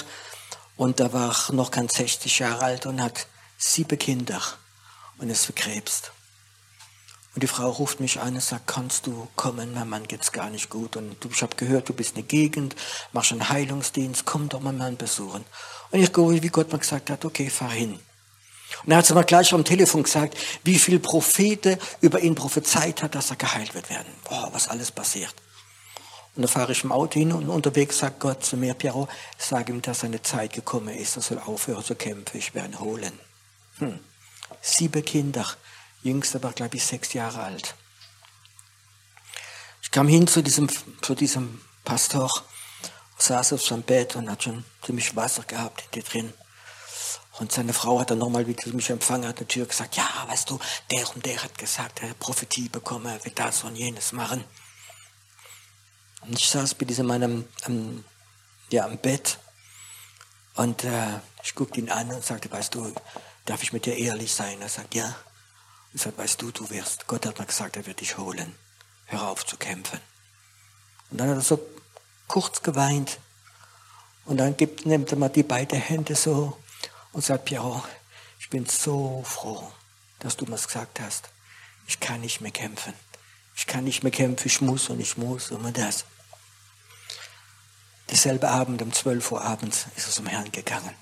[0.78, 3.26] und er war noch kein 60 Jahre alt und hat
[3.58, 4.40] sieben Kinder
[5.18, 6.12] und ist verkrebst.
[7.34, 10.50] Und die Frau ruft mich an und sagt, kannst du kommen, mein Mann geht's gar
[10.50, 10.96] nicht gut.
[10.96, 12.74] Und ich habe gehört, du bist in der Gegend,
[13.12, 15.44] machst einen Heilungsdienst, komm doch meinen Mann besuchen.
[15.90, 17.98] Und ich gehe, wie Gott mir gesagt hat, okay, fahr hin.
[18.84, 23.14] Und er hat mir gleich am Telefon gesagt, wie viel Prophete über ihn prophezeit hat,
[23.14, 24.12] dass er geheilt wird werden.
[24.28, 25.34] Boah, was alles passiert.
[26.38, 29.68] Und dann fahre ich im Auto hin und unterwegs sagt Gott zu mir, Piero, sag
[29.68, 33.18] ihm, dass seine Zeit gekommen ist, er soll aufhören zu kämpfen, ich werde ihn holen.
[33.78, 33.98] Hm.
[34.60, 35.44] Sieben Kinder,
[36.04, 37.74] jüngster war, glaube ich, sechs Jahre alt.
[39.82, 40.68] Ich kam hin zu diesem,
[41.02, 42.30] zu diesem Pastor,
[43.16, 46.32] saß auf seinem Bett und hat schon ziemlich Wasser gehabt in drin.
[47.40, 50.08] Und seine Frau hat dann nochmal, wie sie mich empfangen hat, der Tür gesagt, ja,
[50.28, 50.60] weißt du,
[50.92, 54.44] der und der hat gesagt, er hat Prophetie bekommen, er wird das und jenes machen.
[56.22, 58.04] Und ich saß bei diesem Mann am, am,
[58.70, 59.38] ja, am Bett
[60.54, 62.92] und äh, ich guckte ihn an und sagte, weißt du,
[63.44, 64.60] darf ich mit dir ehrlich sein?
[64.60, 65.14] Er sagt, ja.
[65.94, 68.54] Ich sagte, weißt du, du wirst, Gott hat mir gesagt, er wird dich holen.
[69.06, 70.00] Hör auf zu kämpfen.
[71.10, 71.64] Und dann hat er so
[72.26, 73.18] kurz geweint.
[74.24, 76.58] Und dann gibt, nimmt er mal die beiden Hände so
[77.12, 77.82] und sagt, Piero,
[78.40, 79.72] ich bin so froh,
[80.18, 81.30] dass du mir das gesagt hast.
[81.86, 82.92] Ich kann nicht mehr kämpfen.
[83.58, 86.04] Ich kann nicht mehr kämpfen, ich muss und ich muss immer das.
[88.08, 90.94] Dieselbe Abend, um 12 Uhr abends, ist er zum Herrn gegangen.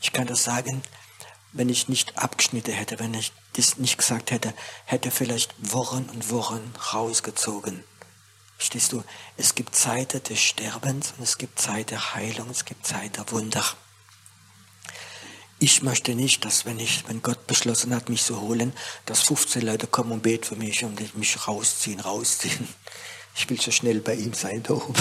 [0.00, 0.82] Ich kann das sagen,
[1.50, 6.30] wenn ich nicht abgeschnitten hätte, wenn ich das nicht gesagt hätte, hätte vielleicht Wochen und
[6.30, 7.82] Wochen rausgezogen.
[8.56, 9.02] Verstehst du?
[9.36, 13.28] Es gibt Zeiten des Sterbens und es gibt Zeiten der Heilung, es gibt Zeiten der
[13.32, 13.64] Wunder.
[15.62, 18.72] Ich möchte nicht, dass wenn ich, wenn Gott beschlossen hat, mich zu holen,
[19.06, 22.66] dass 15 Leute kommen und beten für mich und mich rausziehen, rausziehen.
[23.36, 24.92] Ich will so schnell bei ihm sein da oben.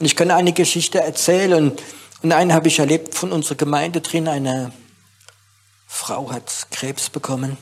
[0.00, 1.72] Und ich kann eine Geschichte erzählen
[2.20, 4.26] und einen habe ich erlebt von unserer Gemeinde drin.
[4.26, 4.72] Eine
[5.86, 7.56] Frau hat Krebs bekommen.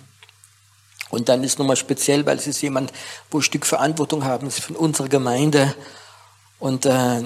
[1.10, 2.90] Und dann ist nochmal speziell, weil es ist jemand,
[3.30, 5.74] wo ein Stück Verantwortung haben, ist von unserer Gemeinde.
[6.58, 7.22] Und äh,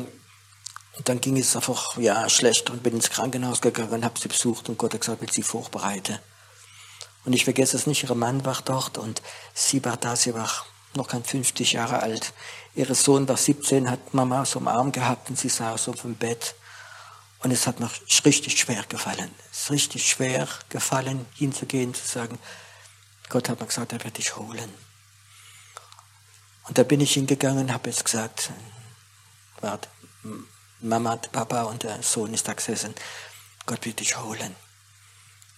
[1.05, 4.69] dann ging es einfach ja schlecht und bin ins Krankenhaus gegangen und habe sie besucht
[4.69, 6.19] und Gott hat gesagt, will sie vorbereiten.
[7.25, 9.23] Und ich vergesse es nicht, ihr Mann war dort und
[9.55, 10.51] sie war da, sie war
[10.95, 12.33] noch kein 50 Jahre alt.
[12.75, 16.15] Ihr Sohn war 17, hat Mama so am Arm gehabt und sie saß auf dem
[16.15, 16.55] Bett.
[17.41, 17.91] Und es hat mir
[18.25, 19.31] richtig schwer gefallen.
[19.53, 22.39] Es ist richtig schwer gefallen, hinzugehen, zu sagen,
[23.29, 24.73] Gott hat mir gesagt, er wird dich holen.
[26.67, 28.51] Und da bin ich hingegangen und habe jetzt gesagt,
[29.61, 29.89] warte,
[30.81, 32.95] Mama, Papa und der Sohn ist da gesessen.
[33.67, 34.55] Gott wird dich holen.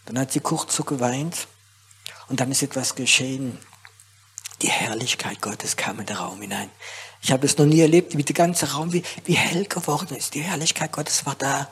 [0.06, 1.46] Dann hat sie kurz so geweint
[2.28, 3.59] und dann ist etwas geschehen.
[4.62, 6.70] Die Herrlichkeit Gottes kam in den Raum hinein.
[7.22, 10.35] Ich habe es noch nie erlebt, wie der ganze Raum wie, wie hell geworden ist.
[10.35, 11.70] Die Herrlichkeit Gottes war da.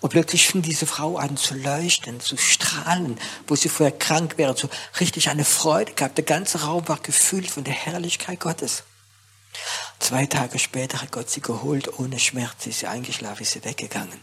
[0.00, 4.56] Und plötzlich fing diese Frau an zu leuchten, zu strahlen, wo sie vorher krank wäre,
[4.56, 4.68] so
[5.00, 6.18] richtig eine Freude gehabt.
[6.18, 8.84] Der ganze Raum war gefüllt von der Herrlichkeit Gottes.
[9.98, 12.64] Zwei Tage später hat Gott sie geholt, ohne Schmerz.
[12.64, 14.20] Sie ist sie eingeschlafen, ist sie weggegangen.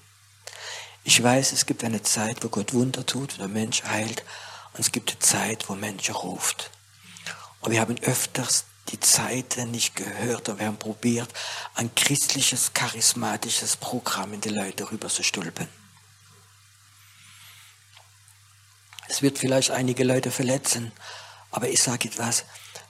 [1.04, 4.24] Ich weiß, es gibt eine Zeit, wo Gott Wunder tut, wo der Mensch heilt.
[4.74, 6.72] Und es gibt eine Zeit, wo Mensch ruft.
[7.62, 11.30] Und wir haben öfters die Zeiten nicht gehört und wir haben probiert,
[11.74, 15.68] ein christliches, charismatisches Programm in die Leute rüber zu stülpen.
[19.08, 20.92] Es wird vielleicht einige Leute verletzen,
[21.52, 22.44] aber ich sage etwas,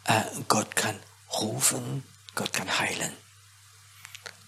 [0.05, 0.99] äh, Gott kann
[1.39, 2.03] rufen,
[2.35, 3.11] Gott kann heilen.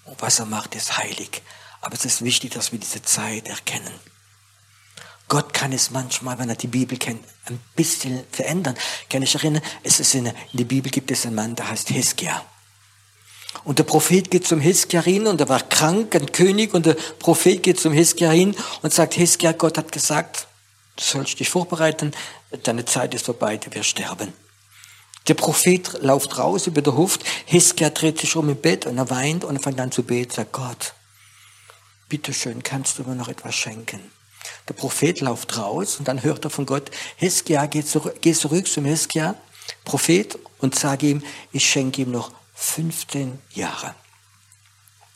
[0.05, 1.41] Und was er macht, ist heilig.
[1.81, 3.93] Aber es ist wichtig, dass wir diese Zeit erkennen.
[5.29, 8.75] Gott kann es manchmal, wenn er die Bibel kennt, ein bisschen verändern.
[9.09, 11.89] Kann ich erinnern, es ist in, in der Bibel gibt es einen Mann, der heißt
[11.89, 12.45] Hiskia.
[13.63, 16.93] Und der Prophet geht zum Hiskia hin und er war krank, ein König, und der
[17.19, 20.47] Prophet geht zum Hiskia hin und sagt, Hiskia, Gott hat gesagt,
[20.95, 22.11] du sollst dich vorbereiten,
[22.63, 24.33] deine Zeit ist vorbei, du wirst sterben.
[25.27, 29.09] Der Prophet läuft raus über den Hof, Hiskia dreht sich um im Bett und er
[29.09, 30.93] weint und er fängt an zu beten, sagt Gott,
[32.07, 33.99] bitteschön, kannst du mir noch etwas schenken?
[34.69, 38.67] Der Prophet läuft raus und dann hört er von Gott, Hiskia, geh zurück, geh zurück
[38.67, 39.35] zum Hiskia,
[39.83, 43.93] Prophet, und sag ihm, ich schenke ihm noch 15 Jahre.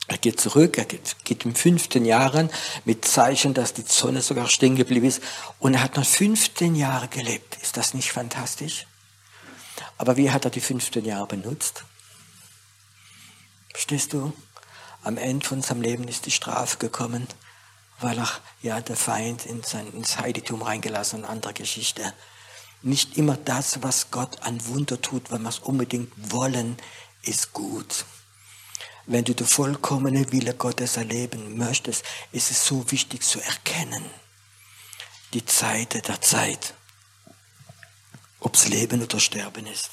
[0.07, 2.49] Er geht zurück, er geht, geht in 15 Jahren
[2.83, 5.21] mit Zeichen, dass die Sonne sogar stehen geblieben ist
[5.59, 7.57] und er hat noch 15 Jahre gelebt.
[7.61, 8.87] Ist das nicht fantastisch?
[10.01, 11.83] Aber wie hat er die 15 Jahre benutzt?
[13.69, 14.33] Verstehst du?
[15.03, 17.27] Am Ende von seinem Leben ist die Strafe gekommen,
[17.99, 18.27] weil er
[18.63, 22.15] ja der Feind in sein, ins Heiligtum reingelassen und andere Geschichte.
[22.81, 26.77] Nicht immer das, was Gott an Wunder tut, wenn wir es unbedingt wollen,
[27.21, 28.05] ist gut.
[29.05, 34.03] Wenn du die vollkommene Wille Gottes erleben möchtest, ist es so wichtig zu erkennen.
[35.35, 36.73] Die Zeit der Zeit.
[38.41, 39.91] Ob es Leben oder Sterben ist.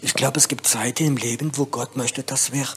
[0.00, 2.68] Ich glaube, es gibt Zeiten im Leben, wo Gott möchte, dass wir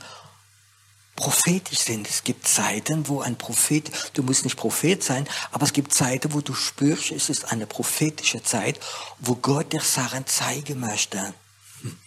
[1.15, 2.07] prophetisch sind.
[2.07, 6.33] Es gibt Zeiten, wo ein Prophet, du musst nicht Prophet sein, aber es gibt Zeiten,
[6.33, 8.79] wo du spürst, es ist eine prophetische Zeit,
[9.19, 11.33] wo Gott dir Sachen zeigen möchte.
[11.81, 11.97] Hm.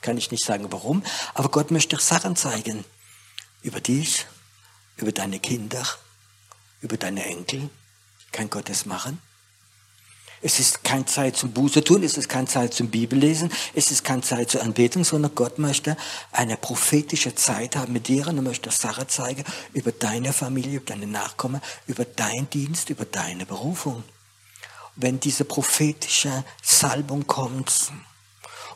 [0.00, 1.04] Kann ich nicht sagen, warum,
[1.34, 2.84] aber Gott möchte dir Sachen zeigen.
[3.62, 4.26] Über dich,
[4.96, 5.86] über deine Kinder,
[6.80, 7.68] über deine Enkel.
[8.32, 9.20] Kann Gott das machen?
[10.46, 14.04] Es ist keine Zeit zum Buße tun, es ist keine Zeit zum Bibellesen, es ist
[14.04, 15.96] keine Zeit zur Anbetung, sondern Gott möchte
[16.30, 20.86] eine prophetische Zeit haben mit dir und er möchte Sache zeigen über deine Familie, über
[20.86, 24.04] deine Nachkommen, über deinen Dienst, über deine Berufung.
[24.94, 27.90] Wenn diese prophetische Salbung kommt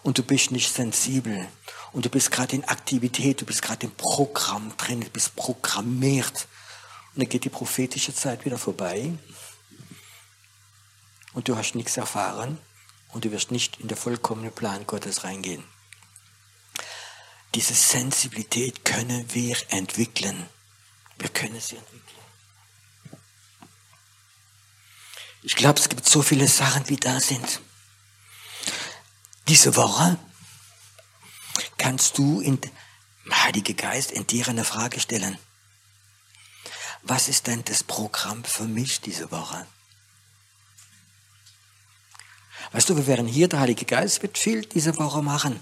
[0.03, 1.47] und du bist nicht sensibel
[1.93, 6.49] und du bist gerade in Aktivität, du bist gerade im Programm drin, du bist programmiert
[7.15, 9.13] und dann geht die prophetische Zeit wieder vorbei
[11.33, 12.59] und du hast nichts erfahren
[13.09, 15.65] und du wirst nicht in den vollkommenen Plan Gottes reingehen.
[17.55, 20.49] Diese Sensibilität können wir entwickeln.
[21.19, 22.01] Wir können sie entwickeln.
[25.43, 27.61] Ich glaube, es gibt so viele Sachen, die da sind.
[29.49, 30.19] Diese Woche
[31.79, 32.61] kannst du in
[33.33, 35.39] Heilige Geist in dir eine Frage stellen.
[37.03, 39.67] Was ist denn das Programm für mich diese Woche?
[42.73, 45.61] Weißt du, wir wären hier, der Heilige Geist wird viel diese Woche machen.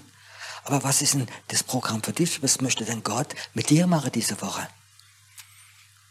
[0.63, 2.43] Aber was ist denn das Programm für dich?
[2.43, 4.67] Was möchte denn Gott mit dir machen diese Woche?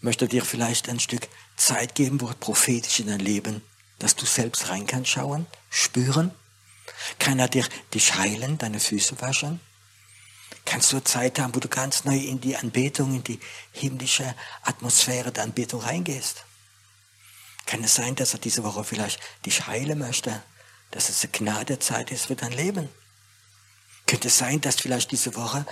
[0.01, 3.63] Möchte dir vielleicht ein Stück Zeit geben, wo prophetisch in dein Leben,
[3.99, 6.33] dass du selbst rein kannst schauen, spüren?
[7.19, 9.61] Kann er dir dich heilen, deine Füße waschen?
[10.65, 13.41] Kannst du Zeit haben, wo du ganz neu in die Anbetung, in die
[13.73, 16.45] himmlische Atmosphäre der Anbetung reingehst?
[17.67, 20.43] Kann es sein, dass er diese Woche vielleicht dich heilen möchte?
[20.91, 22.89] Dass es eine Gnadezeit ist für dein Leben.
[24.07, 25.67] Könnte es sein, dass vielleicht diese Woche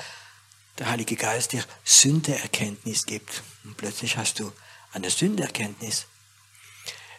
[0.78, 4.52] der Heilige Geist dir Sündeerkenntnis gibt und plötzlich hast du
[4.92, 6.06] eine Sündeerkenntnis.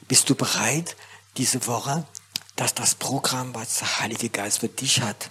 [0.08, 0.96] Bist du bereit,
[1.38, 2.08] diese Woche,
[2.56, 5.30] dass das Programm, was der Heilige Geist für dich hat,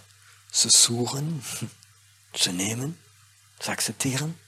[0.51, 1.45] zu suchen,
[2.33, 2.99] zu nehmen,
[3.61, 4.39] zu akzeptieren?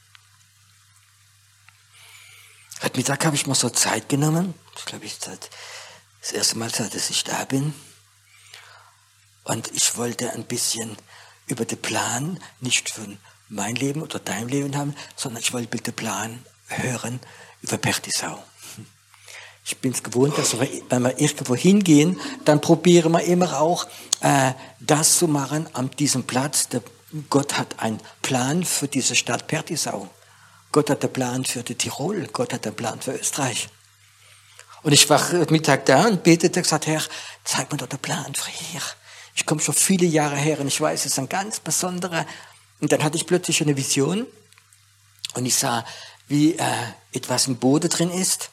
[2.82, 4.54] Heute Mittag habe ich mir so Zeit genommen.
[4.74, 7.74] Das glaube ich das erste Mal, seit ich da bin.
[9.48, 10.94] Und ich wollte ein bisschen
[11.46, 13.16] über den Plan, nicht von
[13.48, 17.18] mein Leben oder dein Leben haben, sondern ich wollte den Plan hören
[17.62, 18.44] über Pertisau.
[19.64, 23.86] Ich bin es gewohnt, dass wir, wenn wir irgendwo hingehen, dann probieren wir immer auch,
[24.20, 26.68] äh, das zu machen an diesem Platz.
[26.68, 26.82] Der,
[27.30, 30.10] Gott hat einen Plan für diese Stadt Pertisau.
[30.72, 32.28] Gott hat einen Plan für die Tirol.
[32.34, 33.70] Gott hat einen Plan für Österreich.
[34.82, 37.02] Und ich war Mittag da und betete und gesagt, Herr,
[37.44, 38.82] zeig mir doch den Plan für hier.
[39.38, 42.26] Ich komme schon viele Jahre her und ich weiß, es ist ein ganz besonderer.
[42.80, 44.26] Und dann hatte ich plötzlich eine Vision
[45.34, 45.86] und ich sah,
[46.26, 46.64] wie äh,
[47.12, 48.50] etwas im Boden drin ist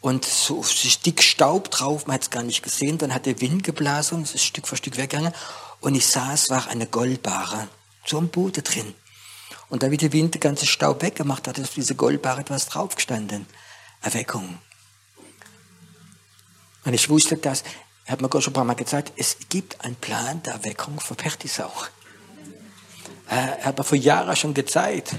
[0.00, 0.64] und so
[1.04, 2.98] dick Staub drauf, man hat es gar nicht gesehen.
[2.98, 5.34] Dann hat der Wind geblasen, es ist Stück für Stück weggegangen
[5.80, 7.66] und ich sah, es war eine Goldbare,
[8.06, 8.94] so im Boden drin.
[9.70, 13.44] Und da wie der Wind den ganzen Staub weggemacht hat, auf diese Goldbare etwas draufgestanden.
[14.02, 14.58] Erweckung.
[16.84, 17.64] Und ich wusste, dass
[18.10, 21.14] hat mir Gott schon ein paar Mal gezeigt, es gibt einen Plan der Erweckung für
[21.14, 21.72] Pertisau.
[23.28, 25.14] Er hat mir vor Jahren schon gezeigt.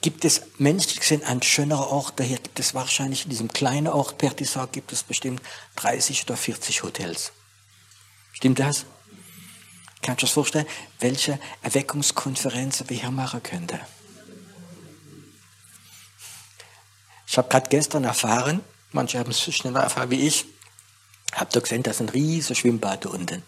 [0.00, 2.14] Gibt es menschlich gesehen ein schönerer Ort?
[2.16, 5.42] Daher gibt es wahrscheinlich in diesem kleinen Ort Pertisau gibt es bestimmt
[5.76, 7.32] 30 oder 40 Hotels.
[8.32, 8.86] Stimmt das?
[10.00, 10.66] Kannst du dir vorstellen,
[11.00, 13.78] welche Erweckungskonferenzen wir hier machen könnten?
[17.26, 20.46] Ich habe gerade gestern erfahren, manche haben es schneller erfahren wie ich,
[21.32, 23.42] Habt ihr gesehen, da ist ein riesiger Schwimmbad da unten.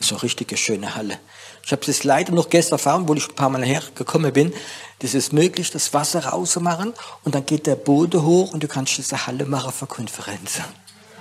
[0.00, 1.18] So eine richtige schöne Halle.
[1.64, 4.52] Ich habe es leider noch gestern erfahren, wo ich ein paar Mal hergekommen bin.
[4.98, 8.96] Das ist möglich, das Wasser rauszumachen und dann geht der Boden hoch und du kannst
[8.98, 10.64] diese Halle machen für Konferenzen.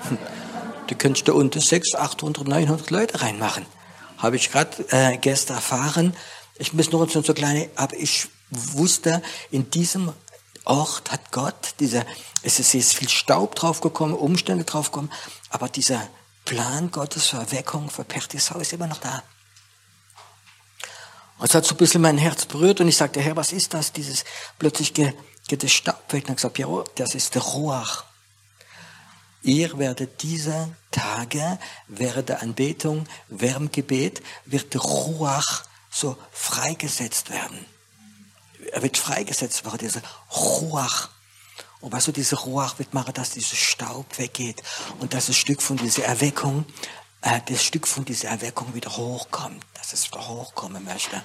[0.87, 3.65] Du kannst da unten 600, 800, 900 Leute reinmachen.
[4.17, 6.13] Habe ich gerade äh, gestern erfahren.
[6.57, 9.21] Ich muss nur so kleine, aber ich wusste,
[9.51, 10.11] in diesem
[10.65, 12.05] Ort hat Gott, dieser,
[12.43, 15.11] es ist viel Staub draufgekommen, Umstände draufgekommen,
[15.51, 16.09] aber dieser
[16.45, 19.21] Plan Gottes für Erweckung, für Pertisau ist immer noch da.
[21.37, 23.73] Und es hat so ein bisschen mein Herz berührt und ich sagte, Herr, was ist
[23.73, 23.91] das?
[23.91, 24.23] Dieses
[24.59, 25.15] plötzlich geht
[25.49, 26.25] der Staub weg.
[26.25, 28.05] Und ich gesagt, ja, das ist der Ruach.
[29.43, 37.31] Ihr werdet diese Tage während der Anbetung, während dem Gebet, wird der Ruach so freigesetzt
[37.31, 37.65] werden.
[38.71, 41.09] Er wird freigesetzt werden, dieser Ruach.
[41.81, 44.61] Und was so diese Ruach wird machen, dass dieser Staub weggeht
[44.99, 46.65] und dass ein Stück von dieser Erweckung,
[47.21, 51.23] äh, das Stück von dieser Erweckung wieder hochkommt, dass es wieder hochkommen möchte.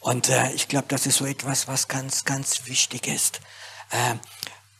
[0.00, 3.40] Und äh, ich glaube, das ist so etwas, was ganz, ganz wichtig ist.
[3.90, 4.16] Äh,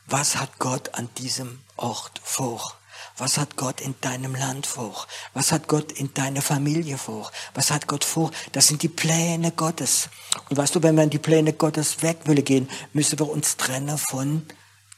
[0.05, 2.77] was hat Gott an diesem Ort vor?
[3.17, 5.07] Was hat Gott in deinem Land vor?
[5.33, 7.31] Was hat Gott in deiner Familie vor?
[7.53, 8.31] Was hat Gott vor?
[8.51, 10.09] Das sind die Pläne Gottes.
[10.49, 13.57] Und weißt du, wenn wir in die Pläne Gottes weg wollen gehen, müssen wir uns
[13.57, 14.45] trennen von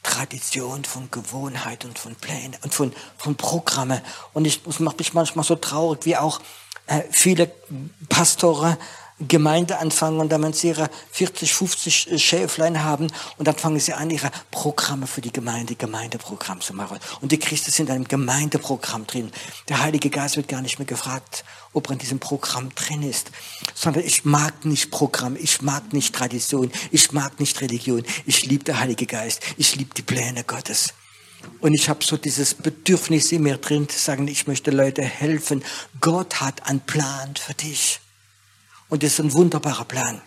[0.02, 4.02] Tradition, von Gewohnheit und von Plänen und von, von Programme.
[4.32, 6.40] Und ich, das macht mich manchmal so traurig, wie auch
[6.86, 7.50] äh, viele
[8.08, 8.76] Pastoren
[9.28, 13.92] Gemeinde anfangen und dann wenn sie ihre 40, 50 Schäflein haben und dann fangen sie
[13.92, 16.98] an, ihre Programme für die Gemeinde, Gemeindeprogramm zu machen.
[17.20, 19.30] Und die Christen sind in einem Gemeindeprogramm drin.
[19.68, 23.30] Der Heilige Geist wird gar nicht mehr gefragt, ob er in diesem Programm drin ist,
[23.74, 28.64] sondern ich mag nicht Programm, ich mag nicht Tradition, ich mag nicht Religion, ich liebe
[28.64, 30.94] der Heilige Geist, ich liebe die Pläne Gottes.
[31.60, 35.64] Und ich habe so dieses Bedürfnis in mir drin zu sagen, ich möchte Leute helfen.
[36.00, 38.00] Gott hat einen Plan für dich.
[38.90, 40.20] Und das ist ein wunderbarer Plan.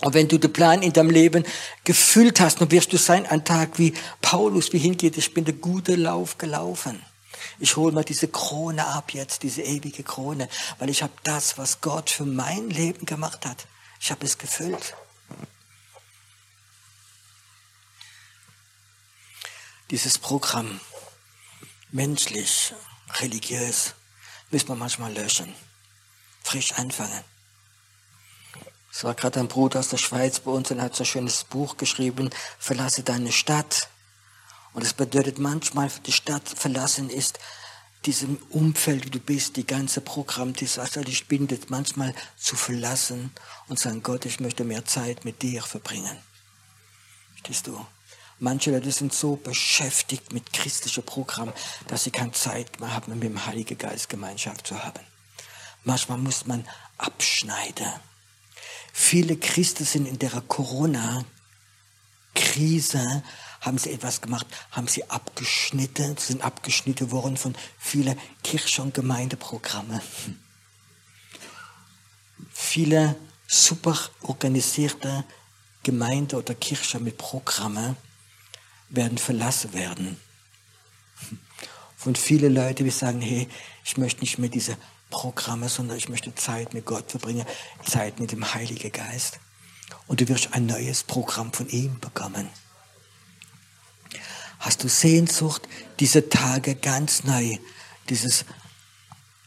[0.00, 1.44] Und wenn du den Plan in deinem Leben
[1.84, 5.60] gefüllt hast, dann wirst du sein, ein Tag wie Paulus, wie hingeht, ich bin den
[5.60, 7.02] guten Lauf gelaufen.
[7.58, 10.48] Ich hole mal diese Krone ab jetzt, diese ewige Krone,
[10.78, 13.66] weil ich habe das, was Gott für mein Leben gemacht hat,
[14.00, 14.94] ich habe es gefüllt.
[19.90, 20.80] Dieses Programm,
[21.90, 22.74] menschlich,
[23.20, 23.94] religiös,
[24.50, 25.52] müssen wir manchmal löschen,
[26.42, 27.24] frisch anfangen.
[28.90, 31.44] Es war gerade ein Bruder aus der Schweiz bei uns und hat so ein schönes
[31.44, 33.88] Buch geschrieben, Verlasse deine Stadt.
[34.72, 37.38] Und es bedeutet manchmal, die Stadt verlassen ist,
[38.04, 43.32] diesem Umfeld, wie du bist, die ganze Programm, die also dich bindet, manchmal zu verlassen
[43.68, 46.16] und sagen, Gott, ich möchte mehr Zeit mit dir verbringen.
[47.32, 47.84] Verstehst du?
[48.40, 51.52] Manche Leute sind so beschäftigt mit christlichem Programm,
[51.88, 55.04] dass sie keine Zeit mehr haben, mit dem Heiligen Geist Gemeinschaft zu haben.
[55.82, 56.66] Manchmal muss man
[56.98, 57.92] abschneiden.
[58.92, 63.22] Viele Christen sind in der Corona-Krise,
[63.60, 70.00] haben sie etwas gemacht, haben sie abgeschnitten, sind abgeschnitten worden von vielen Kirche- und Gemeindeprogrammen.
[72.52, 73.16] Viele
[73.46, 75.24] super organisierte
[75.82, 77.96] Gemeinde oder Kirche mit Programmen
[78.90, 80.20] werden verlassen werden.
[81.96, 83.48] Von vielen Leuten, die sagen, hey,
[83.84, 84.76] ich möchte nicht mehr diese
[85.10, 87.46] Programme, sondern ich möchte Zeit mit Gott verbringen,
[87.84, 89.40] Zeit mit dem Heiligen Geist.
[90.06, 92.48] Und du wirst ein neues Programm von ihm bekommen.
[94.58, 95.68] Hast du Sehnsucht,
[96.00, 97.58] diese Tage ganz neu,
[98.08, 98.44] dieses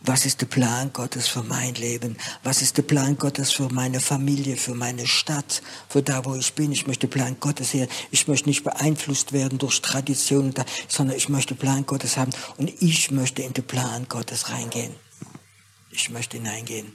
[0.04, 2.18] was ist der Plan Gottes für mein Leben?
[2.42, 6.54] Was ist der Plan Gottes für meine Familie, für meine Stadt, für da, wo ich
[6.54, 6.72] bin?
[6.72, 7.88] Ich möchte Plan Gottes sehen.
[8.10, 10.56] Ich möchte nicht beeinflusst werden durch Traditionen,
[10.88, 14.96] sondern ich möchte Plan Gottes haben und ich möchte in den Plan Gottes reingehen
[15.92, 16.92] ich möchte hineingehen.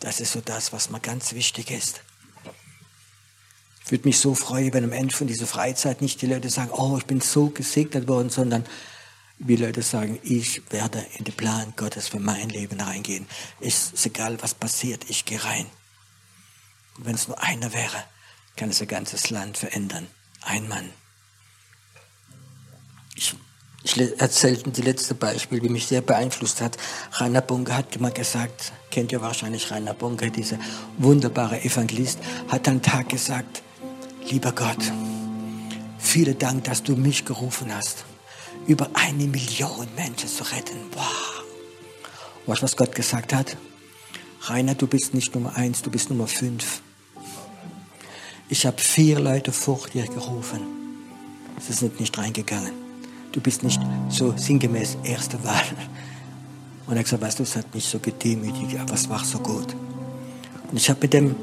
[0.00, 2.02] Das ist so das, was mir ganz wichtig ist.
[3.84, 6.70] Ich würde mich so freuen, wenn am Ende von dieser Freizeit nicht die Leute sagen,
[6.70, 8.64] oh, ich bin so gesegnet worden, sondern
[9.38, 13.26] wie Leute sagen, ich werde in den Plan Gottes für mein Leben reingehen.
[13.60, 15.66] Ist, ist egal, was passiert, ich gehe rein.
[16.96, 18.04] Und wenn es nur einer wäre,
[18.56, 20.06] kann es ein ganzes Land verändern.
[20.42, 20.90] Ein Mann.
[23.16, 23.34] Ich
[23.84, 26.78] ich erzähle das letzte Beispiel, wie mich sehr beeinflusst hat.
[27.12, 30.58] Rainer Bunker hat immer gesagt, kennt ihr wahrscheinlich Rainer Bunker, dieser
[30.96, 32.18] wunderbare Evangelist,
[32.48, 33.62] hat einen Tag gesagt,
[34.26, 34.78] lieber Gott,
[35.98, 38.06] vielen Dank, dass du mich gerufen hast,
[38.66, 40.78] über eine Million Menschen zu retten.
[40.94, 41.44] Wow.
[42.46, 43.58] Weißt du, was Gott gesagt hat?
[44.44, 46.80] Rainer, du bist nicht Nummer eins, du bist Nummer fünf.
[48.48, 50.62] Ich habe vier Leute vor dir gerufen.
[51.60, 52.83] Sie sind nicht reingegangen
[53.34, 55.64] du bist nicht so sinngemäß erste Wahl.
[56.86, 59.38] Und er hat gesagt, weißt du, es hat mich so gedemütigt, aber es war so
[59.38, 59.74] gut.
[60.70, 61.34] Und ich habe mit dem,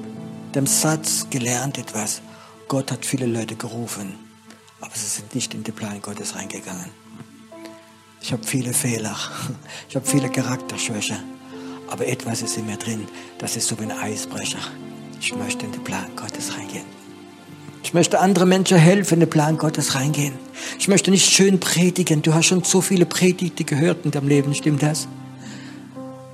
[0.56, 2.22] dem Satz gelernt etwas.
[2.68, 4.14] Gott hat viele Leute gerufen,
[4.80, 6.90] aber sie sind nicht in den Plan Gottes reingegangen.
[8.22, 9.18] Ich habe viele Fehler,
[9.90, 11.20] ich habe viele Charakterschwäche,
[11.90, 13.08] aber etwas ist in mir drin,
[13.40, 14.60] das ist so wie ein Eisbrecher.
[15.20, 17.01] Ich möchte in den Plan Gottes reingehen.
[17.92, 20.40] Ich möchte andere Menschen helfen, in den Plan Gottes reingehen.
[20.80, 22.22] Ich möchte nicht schön predigen.
[22.22, 25.10] Du hast schon so viele Predigten gehört in deinem Leben, stimmt das?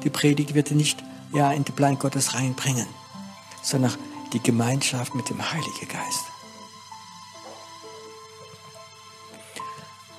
[0.04, 1.04] Die Predigt wird nicht
[1.34, 2.86] ja, in den Plan Gottes reinbringen,
[3.64, 3.92] sondern
[4.34, 6.26] die Gemeinschaft mit dem Heiligen Geist.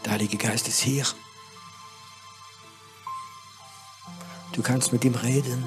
[0.05, 1.05] Der Heilige Geist ist hier.
[4.55, 5.63] Du kannst mit ihm reden.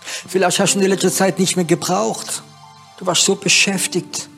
[0.00, 2.42] Vielleicht hast du in der letzten Zeit nicht mehr gebraucht.
[2.96, 4.29] Du warst so beschäftigt.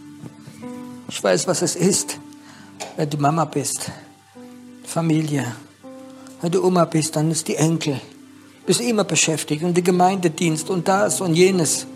[1.15, 2.19] Ich weiß, was es ist,
[2.97, 3.93] wenn du Mama bist,
[4.83, 5.45] Familie.
[6.41, 8.01] Wenn du Oma bist, dann ist die Enkel.
[8.65, 11.87] Bist immer beschäftigt und der Gemeindedienst und das und jenes.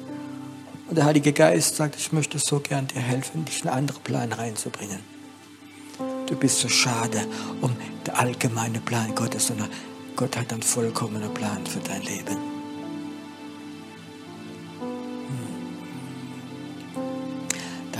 [0.88, 4.02] Und der Heilige Geist sagt, ich möchte so gern dir helfen, dich in einen anderen
[4.02, 4.98] Plan reinzubringen.
[6.26, 7.26] Du bist so schade
[7.62, 7.74] um
[8.06, 9.70] den allgemeinen Plan Gottes, sondern
[10.14, 12.55] Gott hat einen vollkommenen Plan für dein Leben.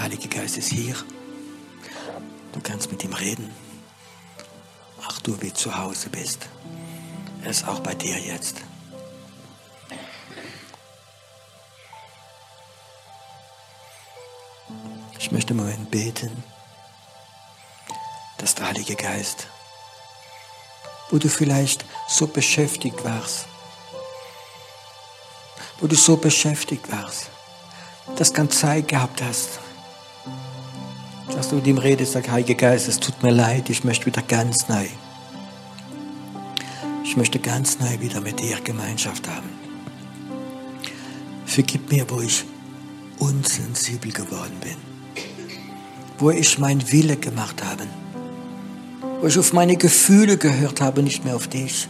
[0.07, 0.94] Heilige Geist ist hier.
[2.52, 3.52] Du kannst mit ihm reden.
[5.02, 6.48] Ach du, wie zu Hause bist.
[7.42, 8.59] Er ist auch bei dir jetzt.
[15.18, 16.44] Ich möchte mal beten,
[18.38, 19.48] dass der Heilige Geist,
[21.11, 23.46] wo du vielleicht so beschäftigt warst,
[25.80, 27.28] wo du so beschäftigt warst,
[28.14, 29.66] dass keine Zeit gehabt hast,
[31.47, 34.20] dass du mit ihm redest, sag, Heiliger Geist, es tut mir leid, ich möchte wieder
[34.20, 34.86] ganz neu.
[37.05, 39.49] Ich möchte ganz neu wieder mit dir Gemeinschaft haben.
[41.44, 42.44] Vergib mir, wo ich
[43.20, 44.74] unsensibel geworden bin.
[46.18, 47.84] Wo ich mein Wille gemacht habe.
[49.20, 51.86] Wo ich auf meine Gefühle gehört habe, nicht mehr auf dich.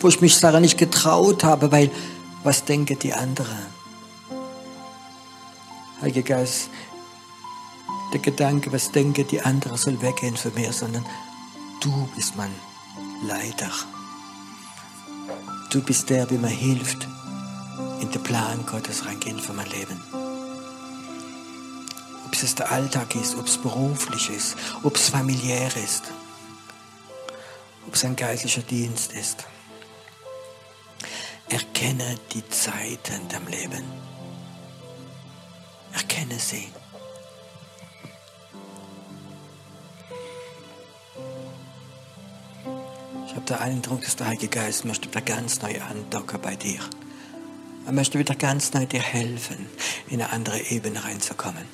[0.00, 1.90] Wo ich mich Sarah nicht getraut habe, weil
[2.42, 3.79] was denken die anderen?
[6.00, 6.70] Heiliger Geist,
[8.12, 11.04] der Gedanke, was denken die anderen, soll weggehen für mich, sondern
[11.80, 12.54] du bist mein
[13.22, 13.70] Leiter.
[15.70, 17.06] Du bist der, der mir hilft,
[18.00, 20.02] in den Plan Gottes reingehen für mein Leben.
[22.26, 26.04] Ob es der Alltag ist, ob es beruflich ist, ob es familiär ist,
[27.86, 29.44] ob es ein geistlicher Dienst ist.
[31.50, 33.84] Erkenne die Zeiten dem Leben.
[35.92, 36.68] Erkenne sie.
[43.26, 46.80] Ich habe den Eindruck, dass der Heilige Geist möchte wieder ganz neu andocken bei dir.
[47.86, 49.66] Er möchte wieder ganz neu dir helfen,
[50.08, 51.64] in eine andere Ebene reinzukommen.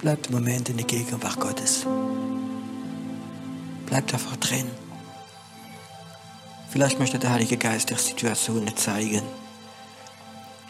[0.00, 1.86] Bleib im Moment in der Gegenwart Gottes.
[3.86, 4.66] Bleib einfach drin.
[6.70, 9.22] Vielleicht möchte der Heilige Geist dir Situationen zeigen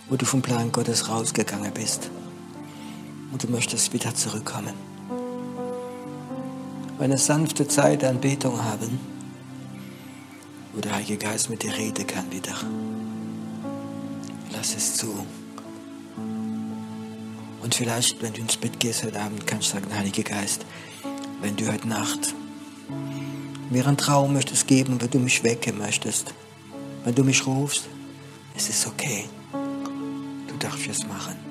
[0.09, 2.11] wo du vom Plan Gottes rausgegangen bist
[3.33, 4.75] und du möchtest wieder zurückkommen.
[6.99, 8.99] Eine sanfte Zeit der Anbetung haben,
[10.73, 12.55] wo der Heilige Geist mit dir reden kann wieder.
[14.53, 15.27] Lass es zu.
[17.63, 20.65] Und vielleicht, wenn du ins Bett gehst heute Abend, kannst du sagen, Heilige Geist,
[21.43, 22.35] wenn du heute Nacht
[23.71, 26.33] mir einen Traum möchtest geben, wenn du mich wecken möchtest,
[27.05, 27.89] wenn du mich rufst,
[28.57, 29.25] es ist okay.
[30.67, 31.46] Du darfst es machen.